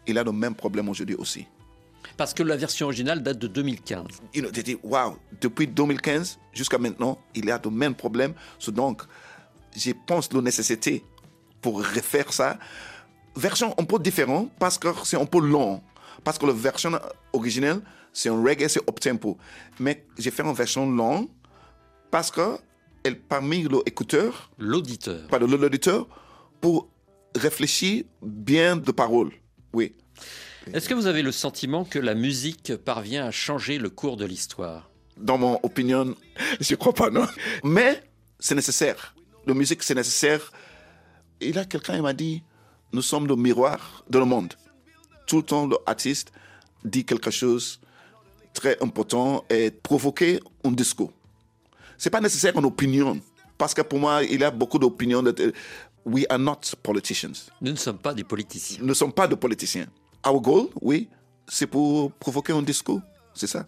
il 0.09 0.19
a 0.19 0.25
le 0.25 0.33
même 0.33 0.55
problème 0.55 0.88
aujourd'hui 0.88 1.15
aussi. 1.15 1.47
Parce 2.17 2.35
que 2.35 2.43
la 2.43 2.57
version 2.57 2.87
originale 2.87 3.23
date 3.23 3.38
de 3.38 3.47
2015. 3.47 4.07
You 4.35 4.43
know, 4.43 4.50
j'ai 4.53 4.62
dit, 4.62 4.77
waouh, 4.83 5.17
depuis 5.41 5.67
2015 5.69 6.38
jusqu'à 6.53 6.79
maintenant, 6.79 7.19
il 7.35 7.45
y 7.45 7.50
a 7.50 7.61
le 7.62 7.71
même 7.71 7.95
problème. 7.95 8.33
Donc, 8.69 9.03
je 9.77 9.93
pense 10.07 10.33
la 10.33 10.41
nécessité 10.41 11.05
pour 11.61 11.79
refaire 11.79 12.33
ça. 12.33 12.59
Version 13.37 13.75
un 13.79 13.85
peu 13.85 13.99
différente 13.99 14.50
parce 14.59 14.79
que 14.79 14.88
c'est 15.05 15.21
un 15.21 15.27
peu 15.27 15.41
long. 15.41 15.81
Parce 16.25 16.38
que 16.38 16.47
la 16.47 16.53
version 16.53 16.93
originelle, 17.33 17.81
c'est 18.12 18.29
un 18.31 18.43
reggae, 18.43 18.69
c'est 18.69 18.81
up-tempo. 18.88 19.37
Mais 19.79 20.05
j'ai 20.19 20.31
fait 20.33 20.43
une 20.43 20.53
version 20.55 20.91
longue 20.91 21.29
parce 22.11 22.31
que 22.31 22.59
elle 23.05 23.19
parmi 23.21 23.62
l'écouteur, 23.62 24.50
L'auditeur. 24.59 25.29
l'auditeur, 25.41 26.07
pour 26.61 26.88
réfléchir 27.37 28.05
bien 28.23 28.77
de 28.77 28.91
paroles. 28.91 29.33
Oui. 29.73 29.95
Est-ce 30.73 30.89
que 30.89 30.95
vous 30.95 31.07
avez 31.07 31.23
le 31.23 31.33
sentiment 31.33 31.85
que 31.85 31.99
la 31.99 32.15
musique 32.15 32.77
parvient 32.77 33.25
à 33.25 33.31
changer 33.31 33.79
le 33.79 33.91
cours 33.91 34.17
de 34.17 34.25
l'histoire? 34.25 34.91
Dans 35.17 35.39
mon 35.39 35.59
opinion, 35.63 36.15
je 36.61 36.75
crois 36.75 36.93
pas, 36.93 37.11
non. 37.11 37.27
Mais 37.65 38.03
c'est 38.39 38.55
nécessaire. 38.55 39.15
La 39.47 39.55
musique, 39.55 39.83
c'est 39.83 39.95
nécessaire. 39.95 40.53
Et 41.41 41.53
là, 41.53 41.65
quelqu'un 41.65 42.01
m'a 42.03 42.13
dit, 42.13 42.43
nous 42.93 43.03
sommes 43.03 43.27
le 43.27 43.37
miroir 43.37 44.05
de 44.11 44.19
le 44.19 44.25
monde. 44.25 44.55
Tout 45.27 45.39
le 45.39 45.43
temps, 45.43 45.69
l'artiste 45.69 46.33
dit 46.85 47.05
quelque 47.05 47.31
chose 47.31 47.81
très 48.53 48.77
important 48.83 49.45
et 49.51 49.71
provoquer 49.71 50.41
un 50.65 50.73
discours. 50.73 51.13
C'est 51.97 52.11
pas 52.11 52.21
nécessaire 52.21 52.57
une 52.57 52.65
opinion. 52.65 53.21
Parce 53.57 53.75
que 53.75 53.83
pour 53.83 53.99
moi, 53.99 54.23
il 54.23 54.41
y 54.41 54.45
a 54.45 54.51
beaucoup 54.51 54.79
d'opinions. 54.79 55.25
We 56.05 56.25
are 56.31 56.38
not 56.38 56.61
politicians. 56.83 57.50
Nous 57.61 57.73
ne 57.73 57.76
sommes 57.76 57.99
pas 57.99 58.14
des 58.14 58.25
politiciens. 58.25 58.78
Nous 58.81 58.88
ne 58.88 58.95
sommes 58.95 59.12
pas 59.12 59.28
de 59.28 59.35
politiciens. 59.35 59.87
Our 60.26 60.40
goal, 60.40 60.69
oui, 60.81 61.09
c'est 61.47 61.67
pour 61.67 62.12
provoquer 62.12 62.52
un 62.52 62.62
discours. 62.62 63.00
C'est 63.35 63.47
ça. 63.47 63.67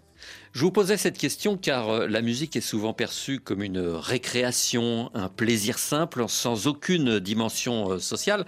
Je 0.53 0.65
vous 0.65 0.73
posais 0.73 0.97
cette 0.97 1.17
question 1.17 1.57
car 1.57 1.89
euh, 1.89 2.07
la 2.07 2.23
musique 2.23 2.57
est 2.57 2.61
souvent 2.61 2.93
perçue 2.93 3.41
comme 3.41 3.63
une 3.63 3.79
récréation, 3.79 5.11
un 5.15 5.29
plaisir 5.29 5.79
simple, 5.79 6.25
sans 6.29 6.67
aucune 6.67 7.21
dimension 7.21 7.93
euh, 7.93 7.99
sociale. 7.99 8.45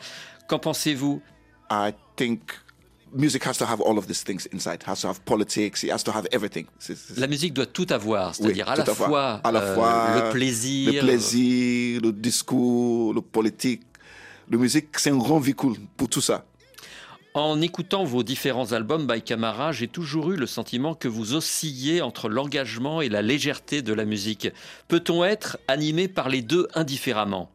Qu'en 0.49 0.59
pensez-vous? 0.59 1.23
I 1.71 1.93
think 2.17 2.41
music 3.15 3.45
has 3.47 3.55
to 3.59 3.65
have 3.65 3.81
all 3.81 3.99
of 3.99 4.07
these 4.07 4.23
things 4.25 4.47
inside. 4.53 4.77
It 4.83 4.89
has 4.89 5.01
to 5.03 5.09
have 5.09 5.21
politics. 5.25 5.83
It 5.83 5.91
has 5.91 6.03
to 6.05 6.13
have 6.13 6.27
everything. 6.33 6.67
C'est- 6.79 6.97
c'est- 6.97 7.19
La 7.21 7.27
musique 7.27 7.53
doit 7.55 7.67
tout 7.67 7.87
avoir, 7.91 8.31
oui, 8.31 8.35
c'est-à-dire 8.39 8.69
à, 8.69 8.77
la 8.77 8.85
fois, 8.85 9.41
à 9.45 9.53
la 9.53 9.61
euh, 9.63 10.25
le 10.27 10.31
plaisir, 10.33 10.93
le 10.93 11.01
plaisir, 11.09 12.01
le 12.03 12.13
discours, 12.13 13.15
le 13.15 13.21
politique. 13.21 13.83
La 14.51 14.59
musique, 14.59 14.89
c'est 14.99 15.11
un 15.11 15.17
grand 15.17 15.39
véhicule 15.41 15.75
pour 15.97 16.09
tout 16.09 16.21
ça. 16.21 16.45
En 17.35 17.63
écoutant 17.63 18.05
vos 18.05 18.23
différents 18.23 18.73
albums 18.73 19.07
by 19.07 19.23
Camara, 19.23 19.73
j'ai 19.73 19.89
toujours 19.89 20.33
eu 20.33 20.37
le 20.37 20.47
sentiment 20.47 20.95
que 20.95 21.09
vous 21.09 21.33
oscillez 21.33 22.03
entre 22.03 22.29
l'engagement 22.29 23.01
et 23.01 23.09
la 23.09 23.23
légèreté 23.23 23.81
de 23.81 23.95
la 23.95 24.05
musique. 24.05 24.49
Peut-on 24.89 25.25
être 25.25 25.57
animé 25.67 26.09
par 26.09 26.29
les 26.29 26.43
deux 26.43 26.69
indifféremment? 26.75 27.51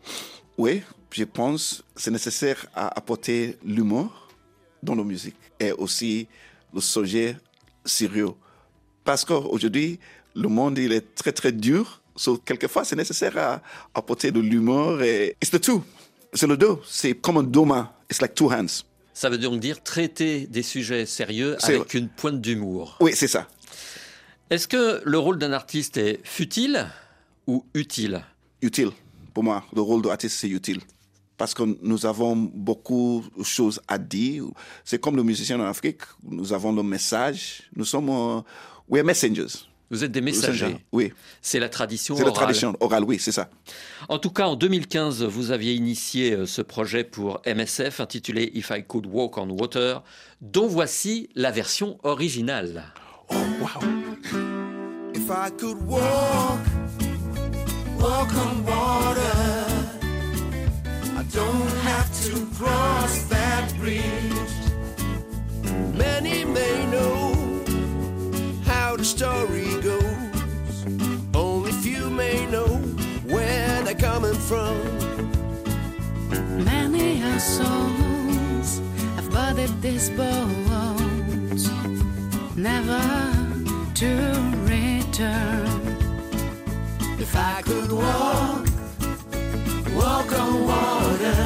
Oui, 0.57 0.81
je 1.11 1.23
pense 1.25 1.83
que 1.93 2.01
c'est 2.01 2.09
nécessaire 2.09 2.65
à 2.73 2.87
apporter 2.97 3.57
l'humour 3.63 4.26
dans 4.83 4.95
la 4.95 5.03
musique 5.03 5.35
et 5.59 5.71
aussi 5.71 6.27
le 6.73 6.81
sujet 6.81 7.37
sérieux. 7.85 8.29
Parce 9.03 9.23
qu'aujourd'hui, 9.25 9.99
le 10.35 10.47
monde 10.49 10.77
il 10.77 10.91
est 10.91 11.15
très 11.15 11.31
très 11.31 11.51
dur. 11.51 12.01
So, 12.15 12.37
quelquefois, 12.37 12.83
c'est 12.83 12.95
nécessaire 12.95 13.37
à 13.37 13.61
apporter 13.93 14.31
de 14.31 14.39
l'humour 14.39 15.01
et 15.01 15.35
it's 15.41 15.51
the 15.51 15.61
two. 15.61 15.83
C'est 16.33 16.47
le 16.47 16.57
deux. 16.57 16.77
C'est 16.85 17.13
comme 17.13 17.37
un 17.37 17.43
doma. 17.43 17.93
It's 18.09 18.21
like 18.21 18.33
two 18.33 18.51
hands. 18.51 18.83
Ça 19.13 19.29
veut 19.29 19.37
donc 19.37 19.59
dire 19.59 19.81
traiter 19.81 20.45
des 20.47 20.61
sujets 20.63 21.05
sérieux 21.05 21.55
C'est 21.59 21.75
avec 21.75 21.93
une 21.93 22.07
pointe 22.07 22.39
d'humour. 22.41 22.97
Oui, 22.99 23.13
c'est 23.15 23.27
ça. 23.27 23.47
Est-ce 24.49 24.67
que 24.67 25.01
le 25.03 25.17
rôle 25.17 25.39
d'un 25.39 25.53
artiste 25.53 25.97
est 25.97 26.19
futile 26.23 26.87
ou 27.47 27.65
utile? 27.73 28.23
Utile. 28.61 28.91
Pour 29.33 29.43
moi, 29.43 29.63
le 29.75 29.81
rôle 29.81 30.01
d'artiste, 30.01 30.37
c'est 30.39 30.49
utile. 30.49 30.81
Parce 31.37 31.53
que 31.53 31.63
nous 31.81 32.05
avons 32.05 32.35
beaucoup 32.35 33.23
de 33.37 33.43
choses 33.43 33.79
à 33.87 33.97
dire. 33.97 34.45
C'est 34.83 34.99
comme 34.99 35.15
le 35.15 35.23
musicien 35.23 35.59
en 35.59 35.65
Afrique. 35.65 36.01
Nous 36.23 36.51
avons 36.53 36.73
le 36.73 36.81
message. 36.83 37.61
Nous 37.75 37.85
sommes, 37.85 38.09
euh, 38.09 38.41
we 38.89 38.99
are 38.99 39.05
messengers. 39.05 39.67
Vous 39.89 40.03
êtes 40.03 40.11
des 40.11 40.19
messagers. 40.21 40.77
Oui. 40.91 41.13
C'est 41.41 41.59
la 41.59 41.69
tradition 41.69 42.15
C'est 42.15 42.23
la 42.23 42.29
orale. 42.31 42.43
tradition 42.43 42.75
orale, 42.81 43.03
oui, 43.05 43.19
c'est 43.19 43.31
ça. 43.31 43.49
En 44.09 44.19
tout 44.19 44.31
cas, 44.31 44.47
en 44.47 44.55
2015, 44.55 45.23
vous 45.23 45.51
aviez 45.51 45.75
initié 45.75 46.33
euh, 46.33 46.45
ce 46.45 46.61
projet 46.61 47.03
pour 47.05 47.41
MSF 47.45 48.01
intitulé 48.01 48.51
If 48.53 48.71
I 48.75 48.83
Could 48.85 49.05
Walk 49.05 49.37
on 49.37 49.49
Water, 49.49 50.03
dont 50.41 50.67
voici 50.67 51.29
la 51.35 51.51
version 51.51 51.99
originale. 52.03 52.83
If 55.13 55.29
I 55.29 55.51
could 55.57 55.77
walk 55.87 56.59
walk 57.99 58.29
on 58.35 58.63
water. 58.65 59.66
Don't 61.31 61.69
have 61.83 62.09
to 62.23 62.45
cross 62.55 63.23
that 63.25 63.73
bridge. 63.77 64.53
Many 65.93 66.45
may 66.45 66.85
know 66.87 67.33
how 68.65 68.95
the 68.95 69.03
story 69.03 69.79
goes. 69.81 70.85
Only 71.35 71.71
few 71.71 72.09
may 72.09 72.45
know 72.47 72.67
where 73.27 73.83
they're 73.83 73.93
coming 73.95 74.33
from. 74.33 74.77
Many 76.63 77.21
are 77.23 77.39
souls 77.39 78.81
have 79.15 79.29
budded 79.31 79.81
this 79.81 80.09
bones, 80.09 81.69
never 82.55 83.01
to 83.95 84.09
return. 84.65 85.67
If 87.19 87.35
I 87.35 87.61
could 87.63 87.91
walk, 87.91 88.66
walk 90.17 90.39
on 90.39 90.65
water, 90.65 91.43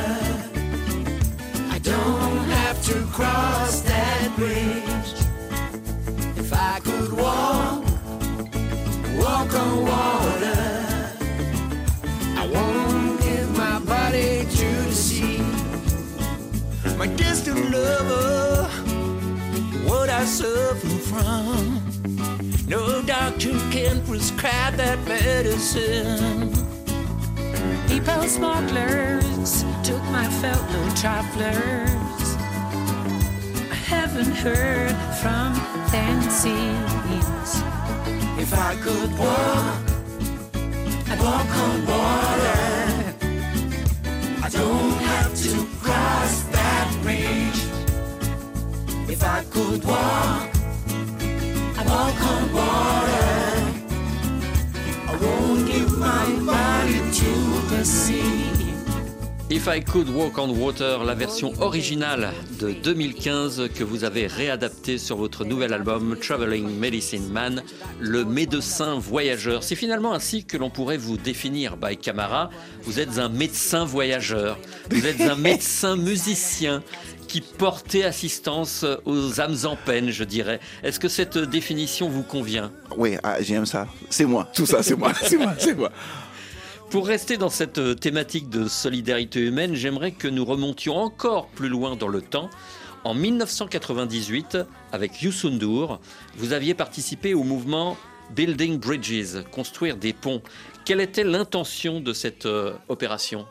I 1.76 1.78
don't 1.80 2.44
have 2.58 2.82
to 2.86 3.04
cross 3.18 3.82
that 3.82 4.32
bridge. 4.38 5.12
If 6.38 6.54
I 6.54 6.80
could 6.80 7.12
walk, 7.12 7.84
walk 9.24 9.52
on 9.64 9.76
water, 9.92 10.64
I 12.42 12.44
won't 12.54 13.22
give 13.22 13.50
my 13.58 13.78
body 13.80 14.46
to 14.58 14.68
the 14.90 14.94
sea. 14.94 15.44
My 16.98 17.08
distant 17.08 17.72
lover, 17.72 18.70
what 19.90 20.10
I 20.10 20.24
suffer 20.24 20.96
from. 21.12 21.82
No 22.70 23.02
doctor 23.02 23.52
can 23.76 24.02
prescribe 24.06 24.76
that 24.76 24.98
medicine. 25.06 26.61
People 28.04 28.24
smugglers 28.24 29.64
took 29.84 30.04
my 30.06 30.28
fellow 30.42 30.90
travelers. 30.96 32.36
I 33.70 33.76
haven't 33.76 34.34
heard 34.34 34.96
from 35.22 35.54
them 35.92 36.22
since. 36.30 37.62
If 38.40 38.54
I 38.58 38.76
could 38.78 39.12
walk, 39.20 39.84
I'd 41.12 41.20
walk 41.20 41.50
on 41.66 41.86
water. 41.86 43.14
I 44.46 44.50
don't 44.50 44.98
have 45.12 45.36
to 45.44 45.66
cross 45.84 46.44
that 46.56 46.98
bridge. 47.04 47.62
If 49.12 49.24
I 49.24 49.44
could 49.52 49.84
walk, 49.84 50.50
I'd 51.78 51.86
walk 51.88 52.22
on 52.32 52.54
water. 52.54 53.31
Won't 55.22 55.68
give 55.68 55.98
my 55.98 56.26
body 56.46 57.00
to 57.12 57.76
the 57.76 57.84
sea. 57.84 58.62
If 59.54 59.68
I 59.68 59.82
Could 59.82 60.08
Walk 60.08 60.38
on 60.38 60.48
Water, 60.58 61.04
la 61.04 61.14
version 61.14 61.52
originale 61.60 62.32
de 62.58 62.72
2015 62.72 63.68
que 63.76 63.84
vous 63.84 64.06
avez 64.06 64.26
réadaptée 64.26 64.98
sur 64.98 65.18
votre 65.18 65.44
nouvel 65.44 65.74
album 65.74 66.16
Traveling 66.16 66.74
Medicine 66.80 67.28
Man, 67.28 67.62
le 68.00 68.24
médecin 68.24 68.98
voyageur. 68.98 69.62
C'est 69.62 69.76
finalement 69.76 70.14
ainsi 70.14 70.46
que 70.46 70.56
l'on 70.56 70.70
pourrait 70.70 70.96
vous 70.96 71.18
définir, 71.18 71.76
by 71.76 71.98
Camara. 71.98 72.50
Vous 72.84 73.02
êtes 73.02 73.20
un 73.20 73.28
médecin 73.28 73.84
voyageur, 73.84 74.58
vous 74.90 75.06
êtes 75.06 75.20
un 75.20 75.36
médecin 75.50 75.98
musicien 75.98 76.82
qui 77.32 77.40
portait 77.40 78.04
assistance 78.04 78.86
aux 79.06 79.40
âmes 79.40 79.56
en 79.64 79.78
peine, 79.78 80.10
je 80.10 80.26
dirais. 80.26 80.60
Est-ce 80.84 81.00
que 81.00 81.08
cette 81.08 81.38
définition 81.38 82.10
vous 82.10 82.24
convient? 82.24 82.74
Oui, 82.98 83.16
ah, 83.24 83.42
j'aime 83.42 83.66
ça. 83.66 83.88
C'est 84.10 84.26
moi. 84.26 84.50
Tout 84.54 84.66
ça, 84.66 84.84
c'est 84.84 84.98
moi. 84.98 85.14
C'est 85.24 85.38
moi. 85.38 85.54
C'est 85.58 85.74
moi. 85.74 85.92
Pour 86.90 87.08
rester 87.08 87.38
dans 87.38 87.50
cette 87.50 88.02
thématique 88.02 88.50
de 88.50 88.68
solidarité 88.68 89.40
humaine, 89.40 89.76
j'aimerais 89.76 90.12
que 90.12 90.28
nous 90.28 90.44
remontions 90.44 90.98
encore 90.98 91.48
plus 91.48 91.70
loin 91.70 91.96
dans 91.96 92.10
le 92.10 92.22
temps. 92.22 92.50
En 93.06 93.14
1998, 93.14 94.58
avec 94.92 95.22
Youssou 95.22 95.52
N'Dour, 95.52 96.02
vous 96.36 96.52
aviez 96.52 96.74
participé 96.74 97.34
au 97.34 97.44
mouvement 97.44 97.96
Building 98.36 98.78
Bridges, 98.78 99.42
construire 99.52 99.96
des 99.96 100.12
ponts. 100.12 100.42
Quelle 100.84 101.00
était 101.00 101.24
l'intention 101.24 102.02
de 102.02 102.12
cette 102.12 102.46
euh, 102.46 102.74
opération? 102.90 103.46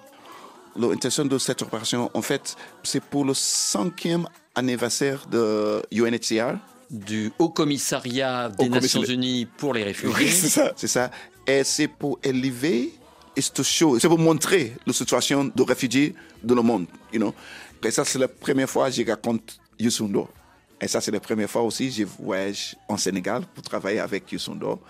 L'intention 0.77 1.25
de 1.25 1.39
cette 1.39 1.63
opération, 1.63 2.11
en 2.15 2.23
fait, 2.23 2.57
c'est 2.83 3.03
pour 3.03 3.25
le 3.25 3.35
cinquième 3.35 4.27
anniversaire 4.55 5.27
de 5.27 5.83
UNHCR. 5.93 6.57
Du 6.91 7.33
Haut 7.39 7.51
Commissariat 7.51 8.49
des 8.49 8.67
Haut 8.67 8.69
Nations. 8.69 9.03
Unies 9.03 9.47
pour 9.47 9.75
les 9.75 9.85
réfugiés. 9.85 10.15
Oui, 10.17 10.29
c'est 10.31 10.49
ça. 10.49 10.73
C'est 10.77 10.89
ça. 10.89 11.11
Et 11.47 11.65
c'est 11.65 11.89
pour 11.89 12.19
élever 12.23 12.93
et 13.37 13.41
c'est 13.41 13.63
show, 13.63 13.99
c'est 13.99 14.09
pour 14.09 14.19
montrer 14.19 14.75
la 14.87 14.93
situation 14.93 15.45
de 15.45 15.63
réfugiés 15.63 16.15
dans 16.43 16.55
le 16.55 16.63
monde, 16.63 16.87
you 17.13 17.19
know. 17.19 17.35
Et 17.85 17.91
ça, 17.91 18.05
c'est 18.05 18.19
la 18.19 18.29
première 18.29 18.69
fois 18.69 18.91
que 18.91 18.97
je 18.97 19.09
raconte 19.09 19.59
Youssou 19.79 20.09
N'Dour. 20.09 20.29
Et 20.81 20.89
ça, 20.89 21.01
c'est 21.01 21.11
la 21.11 21.21
première 21.21 21.49
fois 21.49 21.63
aussi 21.63 21.89
que 21.89 21.95
je 21.95 22.05
voyage 22.05 22.77
en 22.89 22.97
Sénégal 22.97 23.45
pour 23.55 23.63
travailler 23.63 24.01
avec 24.01 24.31
Youssou 24.33 24.55
N'Dour. 24.55 24.81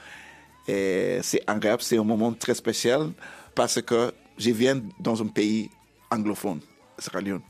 Et 0.67 1.21
c'est 1.23 1.43
agréable, 1.47 1.83
c'est 1.83 1.99
un 1.99 2.05
moment 2.05 2.33
très 2.33 2.55
spécial 2.55 3.11
parce 3.55 3.81
que 3.83 4.13
je 4.41 4.51
viens 4.51 4.83
dans 4.99 5.23
un 5.23 5.27
pays 5.27 5.71
anglophone, 6.11 6.61
Sierra 6.99 7.21
Leone. 7.21 7.43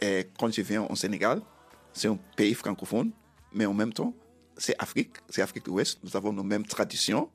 Et 0.00 0.26
quand 0.38 0.50
je 0.50 0.62
viens 0.62 0.82
au 0.88 0.96
Sénégal, 0.96 1.42
c'est 1.92 2.08
un 2.08 2.18
pays 2.34 2.54
francophone, 2.54 3.10
mais 3.52 3.66
en 3.66 3.74
même 3.74 3.92
temps, 3.92 4.14
c'est 4.56 4.74
Afrique, 4.78 5.16
c'est 5.28 5.42
Afrique 5.42 5.66
de 5.66 5.70
l'Ouest. 5.70 5.98
Nous 6.02 6.16
avons 6.16 6.32
nos 6.32 6.42
mêmes 6.42 6.64
traditions. 6.64 7.28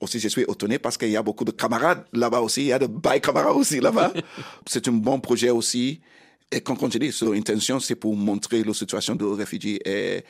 Aussi, 0.00 0.18
je 0.18 0.26
suis 0.26 0.42
étonné 0.42 0.80
parce 0.80 0.98
qu'il 0.98 1.10
y 1.10 1.16
a 1.16 1.22
beaucoup 1.22 1.44
de 1.44 1.52
camarades 1.52 2.04
là-bas 2.12 2.40
aussi. 2.40 2.62
Il 2.62 2.66
y 2.66 2.72
a 2.72 2.78
de 2.80 2.88
bails 2.88 3.20
camarades 3.20 3.56
aussi 3.56 3.78
là-bas. 3.78 4.12
c'est 4.66 4.86
un 4.88 4.92
bon 4.92 5.20
projet 5.20 5.50
aussi. 5.50 6.00
Et 6.50 6.60
comme, 6.60 6.76
comme 6.76 6.90
je 6.90 6.98
dis, 6.98 7.12
son 7.12 7.32
intention, 7.32 7.78
c'est 7.78 7.94
pour 7.94 8.16
montrer 8.16 8.64
la 8.64 8.74
situation 8.74 9.14
des 9.14 9.24
réfugiés. 9.24 9.80
Et, 9.88 10.24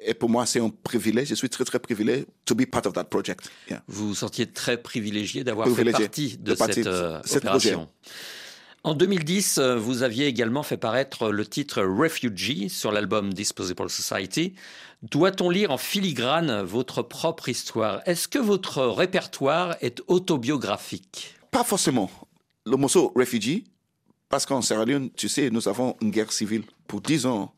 et 0.00 0.14
pour 0.14 0.28
moi, 0.28 0.44
c'est 0.46 0.60
un 0.60 0.70
privilège. 0.70 1.28
Je 1.28 1.34
suis 1.34 1.48
très, 1.48 1.64
très 1.64 1.78
privilégié 1.78 2.26
to 2.44 2.54
be 2.54 2.66
part 2.66 2.86
of 2.86 2.92
that 2.94 3.04
project. 3.04 3.50
Yeah. 3.70 3.82
Vous 3.88 4.08
vous 4.08 4.14
sentiez 4.14 4.46
très 4.46 4.76
privilégié 4.76 5.44
d'avoir 5.44 5.68
fait 5.68 5.84
partie 5.84 6.36
de, 6.36 6.42
de 6.42 6.54
partie 6.54 6.74
cette 6.74 6.86
euh, 6.86 7.20
opération. 7.36 7.88
En 8.82 8.94
2010, 8.94 9.56
euh, 9.56 9.76
vous 9.76 10.02
aviez 10.02 10.26
également 10.26 10.62
fait 10.62 10.76
paraître 10.76 11.30
le 11.30 11.46
titre 11.46 11.82
Refugee 11.82 12.68
sur 12.68 12.92
l'album 12.92 13.32
Disposable 13.32 13.88
Society. 13.88 14.54
Doit-on 15.02 15.48
lire 15.48 15.70
en 15.70 15.78
filigrane 15.78 16.60
votre 16.62 17.00
propre 17.00 17.48
histoire? 17.48 18.02
Est-ce 18.04 18.28
que 18.28 18.38
votre 18.38 18.84
répertoire 18.84 19.76
est 19.80 20.02
autobiographique? 20.06 21.34
Pas 21.50 21.64
forcément. 21.64 22.10
Le 22.66 22.76
morceau 22.76 23.10
Refugee, 23.16 23.64
parce 24.28 24.44
qu'en 24.44 24.60
Sierra 24.60 24.84
Leone, 24.84 25.10
tu 25.16 25.30
sais, 25.30 25.48
nous 25.48 25.66
avons 25.66 25.96
une 26.02 26.10
guerre 26.10 26.32
civile 26.32 26.64
pour 26.86 27.00
10 27.00 27.24
ans. 27.24 27.54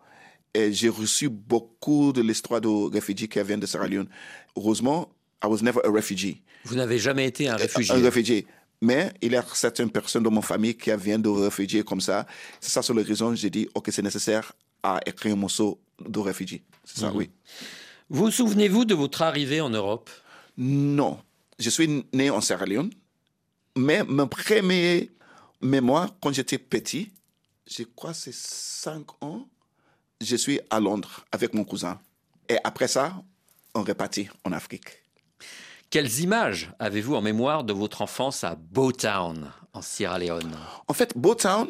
Et 0.57 0.73
j'ai 0.73 0.88
reçu 0.88 1.29
beaucoup 1.29 2.12
de 2.12 2.23
l'histoire 2.23 2.61
de 2.62 2.69
réfugiés 2.97 3.29
qui 3.29 3.40
viennent 3.42 3.61
de 3.61 3.66
Sierra 3.66 3.87
Leone. 3.87 4.09
Heureusement, 4.57 5.01
I 5.45 5.49
was 5.49 5.61
never 5.62 5.81
a 5.85 5.90
refugee. 5.90 6.40
Vous 6.64 6.77
n'avez 6.77 6.99
jamais 6.99 7.27
été 7.27 7.47
un 7.49 7.57
réfugié. 7.57 7.95
Un 7.95 8.01
réfugié. 8.03 8.47
Mais 8.81 9.12
il 9.21 9.33
y 9.33 9.37
a 9.37 9.45
certaines 9.55 9.90
personnes 9.90 10.23
dans 10.23 10.31
mon 10.31 10.42
famille 10.42 10.75
qui 10.75 10.90
viennent 10.97 11.21
de 11.23 11.29
réfugiés 11.29 11.83
comme 11.83 12.01
ça. 12.01 12.27
C'est 12.61 12.71
ça, 12.71 12.81
sur 12.83 12.95
la 12.95 13.03
raison 13.03 13.35
j'ai 13.35 13.51
dit, 13.51 13.69
OK, 13.75 13.88
c'est 13.92 14.03
nécessaire 14.03 14.53
à 14.83 14.99
écrire 15.05 15.35
un 15.35 15.37
morceau 15.45 15.79
de 16.14 16.19
réfugié. 16.19 16.62
C'est 16.85 17.01
ça, 17.01 17.11
Mhm. 17.11 17.16
oui. 17.16 17.31
Vous 18.09 18.31
souvenez-vous 18.31 18.85
de 18.87 18.95
votre 18.95 19.21
arrivée 19.23 19.61
en 19.61 19.71
Europe? 19.71 20.09
Non. 20.57 21.19
Je 21.59 21.69
suis 21.71 22.05
né 22.14 22.31
en 22.31 22.40
Sierra 22.40 22.64
Leone. 22.66 22.90
Mais 23.77 24.03
mon 24.05 24.27
premier 24.27 25.11
mémoire, 25.61 26.14
quand 26.23 26.33
j'étais 26.33 26.59
petit, 26.59 27.11
je 27.66 27.83
crois 27.97 28.12
que 28.12 28.16
c'est 28.19 28.35
5 28.35 29.07
ans, 29.23 29.47
je 30.20 30.37
suis 30.37 30.61
à 30.70 30.81
Londres 30.81 31.24
avec 31.33 31.55
mon 31.55 31.64
cousin. 31.64 32.00
Et 32.48 32.57
après 32.64 32.88
ça, 32.88 33.12
on 33.74 33.83
repartit 33.83 34.29
en 34.44 34.52
Afrique. 34.52 35.02
Quelles 35.90 36.20
images 36.20 36.72
avez-vous 36.79 37.14
en 37.14 37.22
mémoire 37.22 37.64
de 37.64 37.72
votre 37.72 38.02
enfance 38.02 38.42
à 38.44 38.57
Bowtown, 38.57 39.50
en 39.72 39.83
Sierra 39.83 40.18
Leone? 40.18 40.57
En 40.88 40.94
fait, 40.94 41.16
Bowtown, 41.16 41.68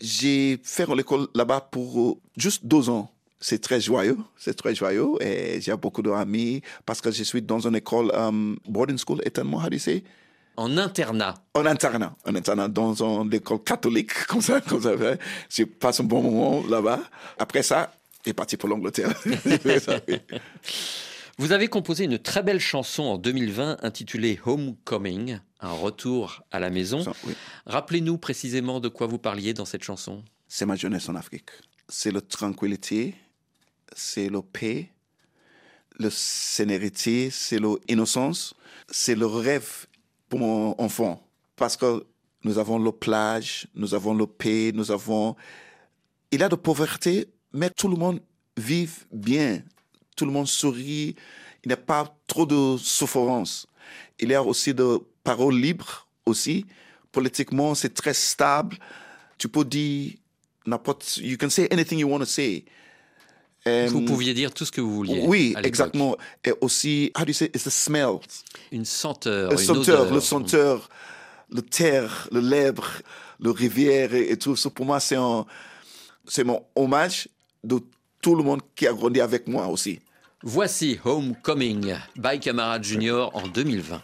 j'ai 0.00 0.58
fait 0.62 0.86
l'école 0.94 1.28
là-bas 1.34 1.60
pour 1.70 2.00
euh, 2.00 2.14
juste 2.36 2.64
deux 2.64 2.88
ans. 2.88 3.10
C'est 3.40 3.60
très 3.60 3.80
joyeux, 3.80 4.18
c'est 4.36 4.54
très 4.54 4.74
joyeux 4.74 5.10
et 5.20 5.60
j'ai 5.60 5.76
beaucoup 5.76 6.02
d'amis 6.02 6.60
parce 6.84 7.00
que 7.00 7.12
je 7.12 7.22
suis 7.22 7.40
dans 7.40 7.60
une 7.60 7.76
école 7.76 8.10
um, 8.14 8.58
boarding 8.66 8.98
school, 8.98 9.20
étonnamment, 9.24 9.58
how 9.58 9.68
do 9.68 9.74
you 9.74 9.78
say? 9.78 10.02
En 10.58 10.76
internat. 10.76 11.36
En 11.54 11.66
internat, 11.66 12.16
en 12.26 12.34
internat, 12.34 12.66
dans 12.66 13.04
une 13.04 13.32
école 13.32 13.62
catholique, 13.62 14.12
comme 14.26 14.40
ça, 14.40 14.60
comme 14.60 14.82
ça. 14.82 14.90
J'ai 15.48 15.66
passé 15.66 16.02
un 16.02 16.06
bon 16.06 16.20
moment 16.20 16.66
là-bas. 16.66 16.98
Après 17.38 17.62
ça, 17.62 17.92
j'ai 18.26 18.32
parti 18.32 18.56
pour 18.56 18.68
l'Angleterre. 18.68 19.14
Vous 21.38 21.52
avez 21.52 21.68
composé 21.68 22.06
une 22.06 22.18
très 22.18 22.42
belle 22.42 22.58
chanson 22.58 23.04
en 23.04 23.18
2020 23.18 23.84
intitulée 23.84 24.40
Homecoming, 24.44 25.38
un 25.60 25.70
retour 25.70 26.42
à 26.50 26.58
la 26.58 26.70
maison. 26.70 27.04
Oui. 27.24 27.34
Rappelez-nous 27.66 28.18
précisément 28.18 28.80
de 28.80 28.88
quoi 28.88 29.06
vous 29.06 29.18
parliez 29.18 29.54
dans 29.54 29.64
cette 29.64 29.84
chanson. 29.84 30.24
C'est 30.48 30.66
ma 30.66 30.74
jeunesse 30.74 31.08
en 31.08 31.14
Afrique. 31.14 31.50
C'est 31.88 32.10
la 32.10 32.20
tranquillité, 32.20 33.14
c'est 33.94 34.28
la 34.28 34.42
paix, 34.42 34.90
la 36.00 36.10
sénérité, 36.10 37.30
c'est 37.30 37.60
l'innocence, 37.60 38.54
c'est 38.90 39.14
le 39.14 39.26
rêve 39.26 39.86
pour 40.28 40.38
mon 40.38 40.74
enfant. 40.80 41.22
Parce 41.56 41.76
que 41.76 42.04
nous 42.44 42.58
avons 42.58 42.78
le 42.78 42.92
plage, 42.92 43.66
nous 43.74 43.94
avons 43.94 44.14
le 44.14 44.26
paix, 44.26 44.72
nous 44.74 44.90
avons... 44.90 45.34
Il 46.30 46.40
y 46.40 46.42
a 46.42 46.48
de 46.48 46.56
pauvreté, 46.56 47.28
mais 47.52 47.70
tout 47.70 47.88
le 47.88 47.96
monde 47.96 48.20
vit 48.56 48.88
bien. 49.12 49.62
Tout 50.14 50.26
le 50.26 50.32
monde 50.32 50.46
sourit. 50.46 51.16
Il 51.64 51.68
n'y 51.68 51.72
a 51.72 51.76
pas 51.76 52.14
trop 52.26 52.46
de 52.46 52.76
souffrance. 52.76 53.66
Il 54.18 54.30
y 54.30 54.34
a 54.34 54.42
aussi 54.42 54.74
de 54.74 55.00
paroles 55.24 55.56
libres 55.56 56.06
aussi. 56.26 56.66
Politiquement, 57.10 57.74
c'est 57.74 57.94
très 57.94 58.14
stable. 58.14 58.76
Tu 59.38 59.48
peux 59.48 59.64
dire 59.64 60.12
n'importe... 60.66 61.16
You 61.16 61.36
can 61.38 61.50
say 61.50 61.68
anything 61.70 61.98
you 61.98 62.08
want 62.08 62.20
to 62.20 62.26
say. 62.26 62.64
Vous 63.88 63.98
Um, 63.98 64.04
pouviez 64.04 64.34
dire 64.34 64.52
tout 64.52 64.64
ce 64.64 64.72
que 64.72 64.80
vous 64.80 64.94
vouliez. 64.94 65.22
Oui, 65.26 65.54
exactement. 65.62 66.16
Et 66.44 66.52
aussi, 66.60 67.10
how 67.16 67.22
do 67.24 67.28
you 67.28 67.34
say, 67.34 67.46
it's 67.54 67.64
the 67.64 67.70
smell. 67.70 68.18
Une 68.72 68.84
senteur, 68.84 69.50
Le 69.50 69.58
une 69.58 69.64
senteur, 69.64 70.00
odeur. 70.02 70.14
le 70.14 70.20
senteur, 70.20 70.88
le 71.50 71.62
terre, 71.62 72.28
le 72.32 72.40
lèbre, 72.40 72.86
le 73.40 73.50
rivière 73.50 74.14
et, 74.14 74.30
et 74.32 74.36
tout. 74.36 74.56
Ça, 74.56 74.70
pour 74.70 74.84
moi, 74.86 75.00
c'est 75.00 75.16
un, 75.16 75.44
c'est 76.26 76.44
mon 76.44 76.62
hommage 76.76 77.28
de 77.64 77.78
tout 78.20 78.34
le 78.34 78.42
monde 78.42 78.60
qui 78.74 78.86
a 78.86 78.92
grandi 78.92 79.20
avec 79.20 79.46
moi 79.48 79.66
aussi. 79.68 80.00
Voici 80.42 80.98
Homecoming 81.04 81.94
by 82.16 82.38
Camara 82.38 82.80
Junior 82.80 83.30
en 83.34 83.48
2020. 83.48 84.00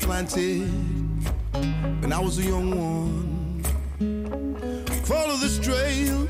Planted 0.00 0.68
when 2.00 2.12
I 2.12 2.20
was 2.20 2.38
a 2.38 2.42
young 2.42 2.70
one. 2.70 3.62
Follow 5.04 5.36
this 5.36 5.58
trail 5.58 6.26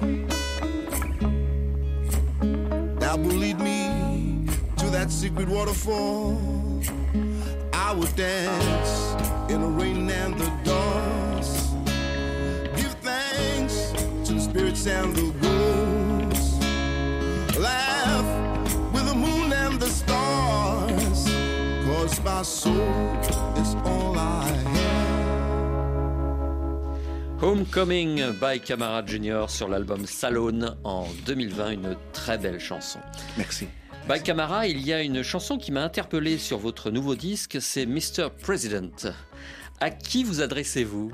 that 2.98 3.18
will 3.18 3.36
lead 3.36 3.58
me 3.58 4.48
to 4.76 4.86
that 4.90 5.10
secret 5.10 5.48
waterfall. 5.48 6.40
I 7.72 7.92
will 7.92 8.10
dance 8.16 9.14
in 9.50 9.60
the 9.60 9.68
rain 9.68 10.10
and 10.10 10.34
the 10.34 10.50
dust. 10.64 11.74
Give 12.76 12.94
thanks 13.02 13.92
to 14.26 14.34
the 14.34 14.40
spirits 14.40 14.86
and 14.86 15.14
the 15.14 15.35
my 22.26 22.42
soul 22.42 22.74
is 23.56 23.76
all 23.84 24.18
I 24.18 24.48
have. 24.48 24.96
Homecoming 27.40 28.32
by 28.40 28.58
Camara 28.58 29.06
Junior 29.06 29.48
sur 29.48 29.68
l'album 29.68 30.06
Salone 30.06 30.76
en 30.82 31.06
2020, 31.24 31.70
une 31.70 31.96
très 32.12 32.36
belle 32.36 32.58
chanson. 32.58 32.98
Merci. 33.36 33.68
By 34.08 34.20
Camara, 34.20 34.66
il 34.66 34.84
y 34.84 34.92
a 34.92 35.02
une 35.02 35.22
chanson 35.22 35.56
qui 35.56 35.70
m'a 35.70 35.84
interpellé 35.84 36.38
sur 36.38 36.58
votre 36.58 36.90
nouveau 36.90 37.14
disque, 37.14 37.58
c'est 37.60 37.86
Mr. 37.86 38.30
President. 38.42 39.06
À 39.78 39.90
qui 39.90 40.24
vous 40.24 40.40
adressez-vous? 40.40 41.12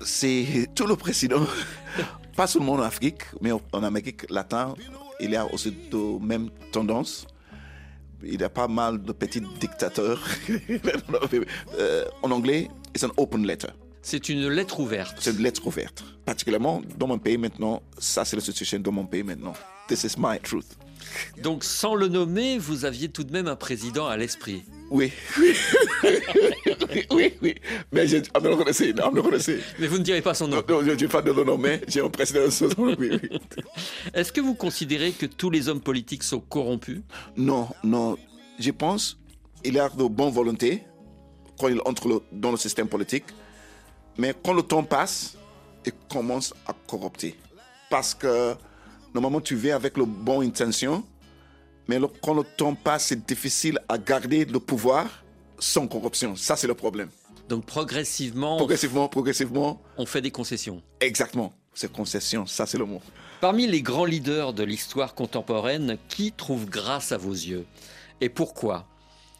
C'est 0.00 0.70
tout 0.74 0.86
le 0.86 0.96
président, 0.96 1.46
pas 2.36 2.46
seulement 2.46 2.72
en 2.74 2.80
Afrique, 2.80 3.24
mais 3.42 3.52
en 3.52 3.82
Amérique 3.82 4.24
latine, 4.30 4.76
il 5.20 5.32
y 5.32 5.36
a 5.36 5.44
aussi 5.52 5.72
de 5.90 6.18
mêmes 6.24 6.48
tendances. 6.72 7.26
Il 8.28 8.40
y 8.40 8.44
a 8.44 8.48
pas 8.48 8.68
mal 8.68 9.02
de 9.02 9.12
petits 9.12 9.42
dictateurs. 9.60 10.22
Euh, 11.78 12.04
en 12.22 12.30
anglais, 12.30 12.68
c'est 12.94 13.06
un 13.06 13.12
open 13.16 13.46
letter. 13.46 13.68
C'est 14.02 14.28
une 14.28 14.48
lettre 14.48 14.80
ouverte. 14.80 15.16
C'est 15.20 15.32
une 15.32 15.42
lettre 15.42 15.66
ouverte. 15.66 16.04
Particulièrement 16.24 16.82
dans 16.96 17.06
mon 17.06 17.18
pays 17.18 17.36
maintenant, 17.36 17.82
ça 17.98 18.24
c'est 18.24 18.36
la 18.36 18.42
situation 18.42 18.78
dans 18.78 18.92
mon 18.92 19.04
pays 19.04 19.22
maintenant. 19.22 19.54
This 19.88 20.04
is 20.04 20.14
my 20.18 20.38
truth. 20.40 20.76
Donc 21.42 21.64
sans 21.64 21.94
le 21.94 22.08
nommer, 22.08 22.58
vous 22.58 22.84
aviez 22.84 23.08
tout 23.08 23.24
de 23.24 23.32
même 23.32 23.46
un 23.48 23.56
président 23.56 24.06
à 24.06 24.16
l'esprit. 24.16 24.64
Oui, 24.90 25.12
oui, 25.38 25.52
oui, 27.10 27.34
oui. 27.42 27.54
Mais 27.92 28.06
je, 28.06 28.18
not 28.18 28.56
gonna 28.56 28.72
say. 28.72 28.94
Mais 29.78 29.86
vous 29.88 29.98
ne 29.98 30.02
direz 30.04 30.22
pas 30.22 30.34
son 30.34 30.48
nom. 30.48 30.62
Non, 30.68 30.82
je 30.84 30.92
n'ai 30.92 31.08
pas 31.08 31.22
de 31.22 31.32
le 31.32 31.44
nommer, 31.44 31.80
j'ai 31.88 32.00
un 32.00 32.08
président. 32.08 32.40
Oui, 32.78 32.94
oui. 32.98 33.10
Est-ce 34.14 34.32
que 34.32 34.40
vous 34.40 34.54
considérez 34.54 35.12
que 35.12 35.26
tous 35.26 35.50
les 35.50 35.68
hommes 35.68 35.80
politiques 35.80 36.22
sont 36.22 36.40
corrompus? 36.40 37.00
Non, 37.36 37.68
non. 37.82 38.16
Je 38.58 38.70
pense 38.70 39.18
qu'il 39.62 39.78
a 39.78 39.88
de 39.88 40.04
bonne 40.04 40.32
volonté 40.32 40.82
quand 41.58 41.68
il 41.68 41.80
entre 41.84 42.08
le- 42.08 42.22
dans 42.32 42.50
le 42.52 42.56
système 42.56 42.88
politique, 42.88 43.24
mais 44.18 44.34
quand 44.44 44.52
le 44.54 44.62
temps 44.62 44.84
passe, 44.84 45.36
il 45.84 45.92
commence 46.08 46.54
à 46.66 46.74
corrupter. 46.86 47.34
Parce 47.90 48.14
que 48.14 48.54
normalement, 49.16 49.40
tu 49.40 49.56
viens 49.56 49.76
avec 49.76 49.96
le 49.96 50.04
bon 50.04 50.40
intention, 50.42 51.02
mais 51.88 51.98
le- 51.98 52.08
quand 52.22 52.34
le 52.34 52.44
temps 52.44 52.74
passe, 52.74 53.06
c'est 53.06 53.26
difficile 53.26 53.78
à 53.88 53.96
garder 53.98 54.44
le 54.44 54.60
pouvoir 54.60 55.06
sans 55.58 55.88
corruption. 55.88 56.36
Ça, 56.36 56.54
c'est 56.56 56.66
le 56.66 56.74
problème. 56.74 57.08
Donc 57.48 57.64
progressivement, 57.64 58.56
Progressivement, 58.56 59.08
progressivement, 59.08 59.80
on 59.96 60.04
fait 60.06 60.20
des 60.20 60.30
concessions. 60.30 60.82
exactement. 61.00 61.52
C'est 61.72 61.92
concession, 61.92 62.46
ça, 62.46 62.64
c'est 62.66 62.78
le 62.78 62.86
mot. 62.86 63.00
Parmi 63.40 63.66
les 63.66 63.82
grands 63.82 64.06
leaders 64.06 64.52
de 64.54 64.62
l'histoire 64.64 65.14
contemporaine, 65.14 65.98
qui 66.08 66.32
trouve 66.32 66.64
grâce 66.66 67.12
à 67.12 67.18
vos 67.18 67.32
yeux 67.34 67.66
Et 68.22 68.30
pourquoi? 68.30 68.86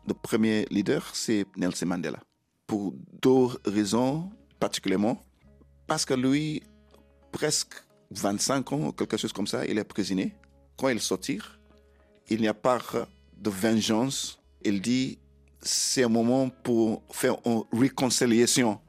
Le 0.07 0.13
premier 0.15 0.67
leader, 0.71 1.03
c'est 1.15 1.47
Nelson 1.57 1.87
Mandela. 1.87 2.21
Pour 2.67 2.93
deux 3.23 3.49
raisons 3.65 4.31
particulièrement. 4.61 5.25
Parce 5.87 6.05
que 6.05 6.13
lui, 6.15 6.63
presque 7.33 7.75
25 8.11 8.73
ans, 8.73 8.93
quelque 8.93 9.17
chose 9.17 9.33
comme 9.33 9.47
ça, 9.47 9.67
il 9.67 9.79
est 9.79 9.85
prisonnier. 9.85 10.35
Quand 10.77 10.89
il 10.89 11.01
sortit, 11.01 11.41
il 12.29 12.41
n'y 12.41 12.49
a 12.49 12.55
pas 12.55 12.79
de 13.37 13.51
vengeance. 13.51 14.39
Il 14.63 14.81
dit, 14.81 15.19
c'est 15.61 16.05
un 16.05 16.09
moment 16.09 16.49
pour 16.49 17.03
faire 17.11 17.37
une 17.45 17.63
réconciliation. 17.73 18.81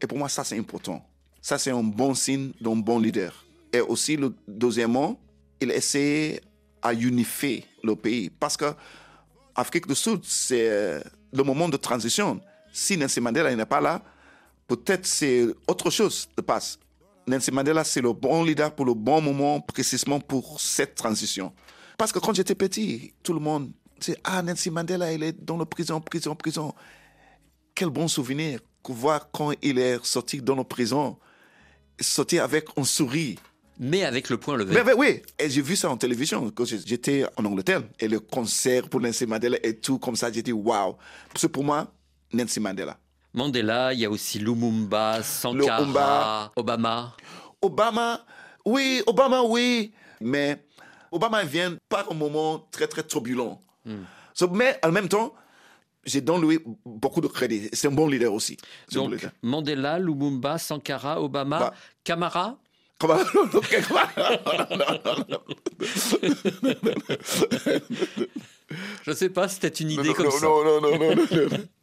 Et 0.00 0.06
pour 0.06 0.18
moi, 0.18 0.28
ça, 0.28 0.44
c'est 0.44 0.58
important. 0.58 1.04
Ça, 1.40 1.58
c'est 1.58 1.70
un 1.70 1.82
bon 1.82 2.14
signe 2.14 2.52
d'un 2.60 2.76
bon 2.76 2.98
leader. 2.98 3.44
Et 3.72 3.80
aussi, 3.80 4.16
le 4.16 4.34
deuxièmement, 4.46 5.18
il 5.60 5.70
essaie 5.70 6.40
à 6.82 6.92
unifier 6.92 7.64
le 7.82 7.96
pays. 7.96 8.30
Parce 8.30 8.56
que 8.56 8.72
Afrique 9.54 9.86
du 9.86 9.94
Sud, 9.94 10.20
c'est 10.24 10.68
euh, 10.68 11.00
le 11.32 11.42
moment 11.42 11.68
de 11.68 11.76
transition. 11.76 12.40
Si 12.72 12.96
Nelson 12.96 13.22
Mandela 13.22 13.54
n'est 13.54 13.64
pas 13.64 13.80
là, 13.80 14.02
peut-être 14.66 15.06
c'est 15.06 15.46
autre 15.66 15.90
chose 15.90 16.28
qui 16.36 16.42
passe. 16.42 16.78
Nelson 17.26 17.52
Mandela, 17.52 17.84
c'est 17.84 18.00
le 18.00 18.12
bon 18.12 18.44
leader 18.44 18.74
pour 18.74 18.86
le 18.86 18.94
bon 18.94 19.20
moment, 19.20 19.60
précisément 19.60 20.20
pour 20.20 20.60
cette 20.60 20.94
transition. 20.94 21.52
Parce 21.98 22.12
que 22.12 22.18
quand 22.18 22.34
j'étais 22.34 22.54
petit, 22.54 23.14
tout 23.22 23.32
le 23.32 23.40
monde 23.40 23.72
disait 24.00 24.18
Ah, 24.22 24.42
Nelson 24.42 24.70
Mandela, 24.70 25.12
il 25.12 25.22
est 25.22 25.44
dans 25.44 25.56
la 25.56 25.66
prison, 25.66 26.00
prison, 26.00 26.34
prison. 26.34 26.72
Quel 27.74 27.90
bon 27.90 28.08
souvenir 28.08 28.60
que 28.82 28.92
voir 28.92 29.30
quand 29.32 29.52
il 29.62 29.78
est 29.78 30.04
sorti 30.04 30.40
dans 30.40 30.54
la 30.54 30.64
prison, 30.64 31.18
sorti 32.00 32.38
avec 32.38 32.66
un 32.76 32.84
sourire. 32.84 33.38
Mais 33.78 34.04
avec 34.04 34.30
le 34.30 34.38
point 34.38 34.56
levé. 34.56 34.74
Mais, 34.74 34.84
mais 34.84 34.94
oui, 34.94 35.20
et 35.38 35.50
j'ai 35.50 35.60
vu 35.60 35.76
ça 35.76 35.90
en 35.90 35.98
télévision 35.98 36.50
quand 36.50 36.64
j'étais 36.64 37.26
en 37.36 37.44
Angleterre. 37.44 37.82
Et 38.00 38.08
le 38.08 38.20
concert 38.20 38.88
pour 38.88 39.00
Nancy 39.00 39.26
Mandela 39.26 39.58
et 39.62 39.76
tout 39.76 39.98
comme 39.98 40.16
ça, 40.16 40.32
j'ai 40.32 40.42
dit 40.42 40.52
waouh. 40.52 40.96
Parce 41.30 41.42
que 41.42 41.46
pour 41.48 41.64
moi, 41.64 41.92
Nancy 42.32 42.58
Mandela. 42.60 42.98
Mandela, 43.36 43.92
il 43.92 44.00
y 44.00 44.04
a 44.06 44.10
aussi 44.10 44.38
Lumumba, 44.38 45.22
Sankara. 45.22 46.50
Obama. 46.56 47.14
Obama, 47.60 48.24
oui, 48.64 49.02
Obama, 49.06 49.42
oui. 49.42 49.92
Mais 50.22 50.64
Obama 51.12 51.44
vient 51.44 51.76
par 51.88 52.10
un 52.10 52.14
moment 52.14 52.66
très, 52.70 52.86
très 52.88 53.02
turbulent. 53.02 53.60
So, 54.34 54.48
mais 54.48 54.78
en 54.82 54.90
même 54.90 55.08
temps, 55.08 55.34
j'ai 56.04 56.20
donné 56.22 56.58
beaucoup 56.84 57.20
de 57.20 57.26
crédit. 57.28 57.68
C'est 57.74 57.88
un 57.88 57.92
bon 57.92 58.08
leader 58.08 58.32
aussi. 58.32 58.56
Donc 58.92 59.12
leader. 59.12 59.30
Mandela, 59.42 59.98
Lumumba, 59.98 60.56
Sankara, 60.58 61.20
Obama, 61.20 61.58
Bah. 61.58 61.74
Camara 62.04 62.56
Comment- 62.98 63.18
Je 69.04 69.12
sais 69.12 69.28
pas, 69.28 69.48
c'était 69.48 69.68
une 69.68 69.90
idée 69.90 70.08
non, 70.08 70.14
comme 70.14 70.24
non, 70.26 70.30
ça. 70.30 70.46
non, 70.46 70.64
non, 70.64 70.80
non, 70.80 70.98
non, 70.98 71.14
non. 71.14 71.24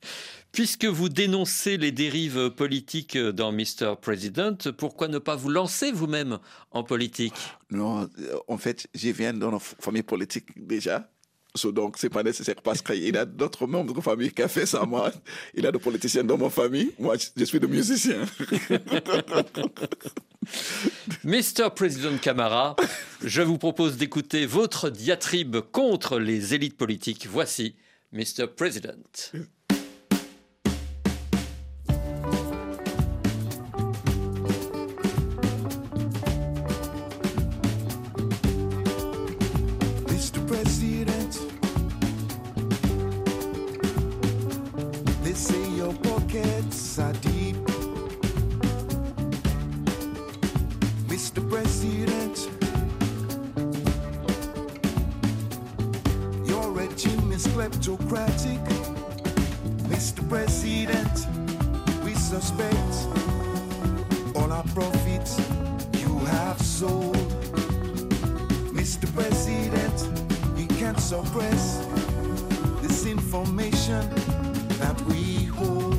Puisque 0.53 0.85
vous 0.85 1.09
dénoncez 1.09 1.77
les 1.77 1.91
dérives 1.91 2.51
politiques 2.51 3.17
dans 3.17 3.51
Mr. 3.51 3.95
President, 3.99 4.69
pourquoi 4.77 5.07
ne 5.07 5.17
pas 5.17 5.35
vous 5.35 5.49
lancer 5.49 5.91
vous-même 5.91 6.37
en 6.69 6.83
politique? 6.83 7.33
Non, 7.71 8.07
en 8.47 8.57
fait, 8.59 8.85
je 8.93 9.09
viens 9.09 9.33
d'une 9.33 9.57
famille 9.59 10.03
politique 10.03 10.45
déjà. 10.55 11.09
So, 11.55 11.71
donc, 11.71 11.97
c'est 11.99 12.09
pas 12.09 12.21
nécessaire 12.23 12.61
parce 12.63 12.81
qu'il 12.83 13.03
y 13.03 13.15
a 13.17 13.25
d'autres 13.25 13.65
membres 13.67 13.93
de 13.95 14.01
famille 14.01 14.31
qui 14.31 14.43
ont 14.43 14.47
fait 14.47 14.65
ça. 14.67 14.85
Moi, 14.85 15.11
il 15.55 15.63
y 15.63 15.67
a 15.67 15.71
des 15.71 15.79
politiciens 15.79 16.23
dans 16.23 16.37
ma 16.37 16.49
famille. 16.51 16.91
Moi, 16.99 17.15
je- 17.17 17.27
je 17.35 17.45
suis 17.45 17.59
de 17.59 17.65
musicien. 17.67 18.23
Mr. 21.23 21.69
President 21.75 22.17
Camara, 22.19 22.75
je 23.23 23.41
vous 23.41 23.57
propose 23.57 23.97
d'écouter 23.97 24.45
votre 24.45 24.91
diatribe 24.91 25.57
contre 25.71 26.19
les 26.19 26.53
élites 26.53 26.77
politiques. 26.77 27.25
Voici 27.27 27.75
Mr. 28.11 28.45
President. 28.55 29.31
Mr. 51.33 51.49
President, 51.49 52.49
your 56.47 56.71
regime 56.71 57.31
is 57.31 57.47
kleptocratic. 57.47 58.63
Mr. 59.89 60.29
President, 60.29 61.25
we 62.05 62.13
suspect 62.13 62.75
all 64.35 64.51
our 64.51 64.63
profits 64.75 65.39
you 65.97 66.19
have 66.19 66.61
sold. 66.61 67.15
Mr. 68.71 69.11
President, 69.15 70.55
we 70.55 70.67
can't 70.77 70.99
suppress 70.99 71.83
this 72.83 73.07
information 73.07 74.07
that 74.77 75.01
we 75.07 75.45
hold. 75.45 75.92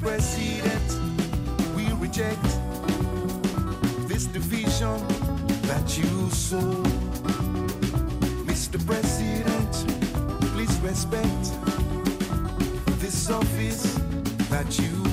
President, 0.00 0.88
we 1.76 1.86
reject 1.94 2.42
this 4.08 4.24
division 4.26 4.96
that 5.68 5.98
you 5.98 6.30
sow. 6.30 6.82
Mr. 8.46 8.78
President, 8.86 9.72
please 10.54 10.74
respect 10.80 11.44
this 12.98 13.30
office 13.30 13.94
that 14.48 14.78
you 14.78 15.09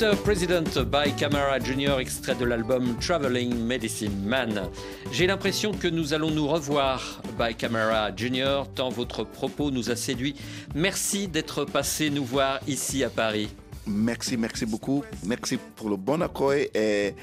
Mr. 0.00 0.16
President 0.16 0.78
by 0.90 1.12
Camara 1.14 1.58
Jr., 1.58 2.00
extrait 2.00 2.34
de 2.34 2.46
l'album 2.46 2.96
Traveling 3.00 3.54
Medicine 3.54 4.24
Man. 4.24 4.70
J'ai 5.12 5.26
l'impression 5.26 5.72
que 5.72 5.88
nous 5.88 6.14
allons 6.14 6.30
nous 6.30 6.48
revoir 6.48 7.20
by 7.38 7.54
Camara 7.54 8.10
Jr., 8.16 8.62
tant 8.74 8.88
votre 8.88 9.24
propos 9.24 9.70
nous 9.70 9.90
a 9.90 9.96
séduit. 9.96 10.36
Merci 10.74 11.28
d'être 11.28 11.66
passé 11.66 12.08
nous 12.08 12.24
voir 12.24 12.60
ici 12.66 13.04
à 13.04 13.10
Paris. 13.10 13.50
Merci, 13.86 14.38
merci 14.38 14.64
beaucoup. 14.64 15.04
Merci 15.26 15.58
pour 15.76 15.90
le 15.90 15.96
bon 15.96 16.22
accueil 16.22 16.70
et 16.74 17.14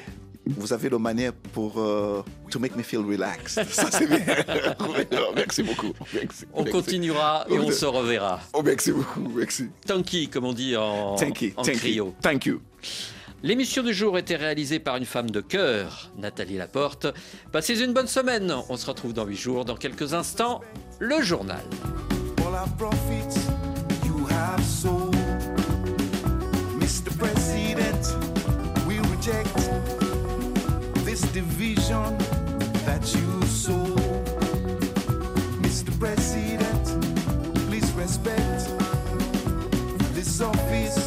vous 0.56 0.74
avez 0.74 0.90
la 0.90 1.00
manière 1.00 1.34
pour 1.54 1.80
euh, 1.80 2.24
to 2.50 2.60
make 2.60 2.76
me 2.76 2.84
feel 2.84 3.00
relaxed. 3.00 3.64
Ça 3.70 3.90
c'est 3.92 4.08
bien. 4.08 4.20
merci 5.36 5.64
beaucoup. 5.64 5.94
Merci, 6.14 6.46
On 6.54 6.64
merci. 6.64 6.72
continuera 6.72 7.46
et 7.50 7.60
on 7.60 7.72
se 7.72 7.86
reverra. 7.86 8.40
Oh, 8.54 8.62
merci 8.64 8.92
beaucoup. 8.92 9.28
Merci. 9.36 9.70
Tanky, 9.86 10.28
comme 10.30 10.46
on 10.46 10.54
dit 10.54 10.76
en, 10.76 11.16
Thank 11.16 11.42
you. 11.42 11.52
en 11.58 11.64
Thank 11.64 11.84
you. 11.84 12.14
Thank 12.22 12.46
you. 12.46 12.62
L'émission 13.44 13.84
du 13.84 13.94
jour 13.94 14.18
était 14.18 14.36
réalisée 14.36 14.80
par 14.80 14.98
une 14.98 15.06
femme 15.06 15.30
de 15.30 15.42
cœur, 15.42 16.12
Nathalie 16.18 16.58
Laporte. 16.58 17.08
Passez 17.52 17.84
une 17.84 17.94
bonne 17.94 18.08
semaine. 18.08 18.54
On 18.70 18.78
se 18.78 18.86
retrouve 18.88 19.14
dans 19.14 19.26
8 19.26 19.36
jours. 19.36 19.66
Dans 19.66 19.76
quelques 19.76 20.14
instants, 20.14 20.62
le 21.00 21.22
journal. 21.22 21.64
all 29.30 29.97
division 31.34 32.18
that 32.86 33.04
you 33.16 33.42
sow. 33.48 33.86
Mr. 35.62 35.92
President, 36.00 36.86
please 37.68 37.92
respect 37.94 38.70
this 40.14 40.42
office. 40.42 41.07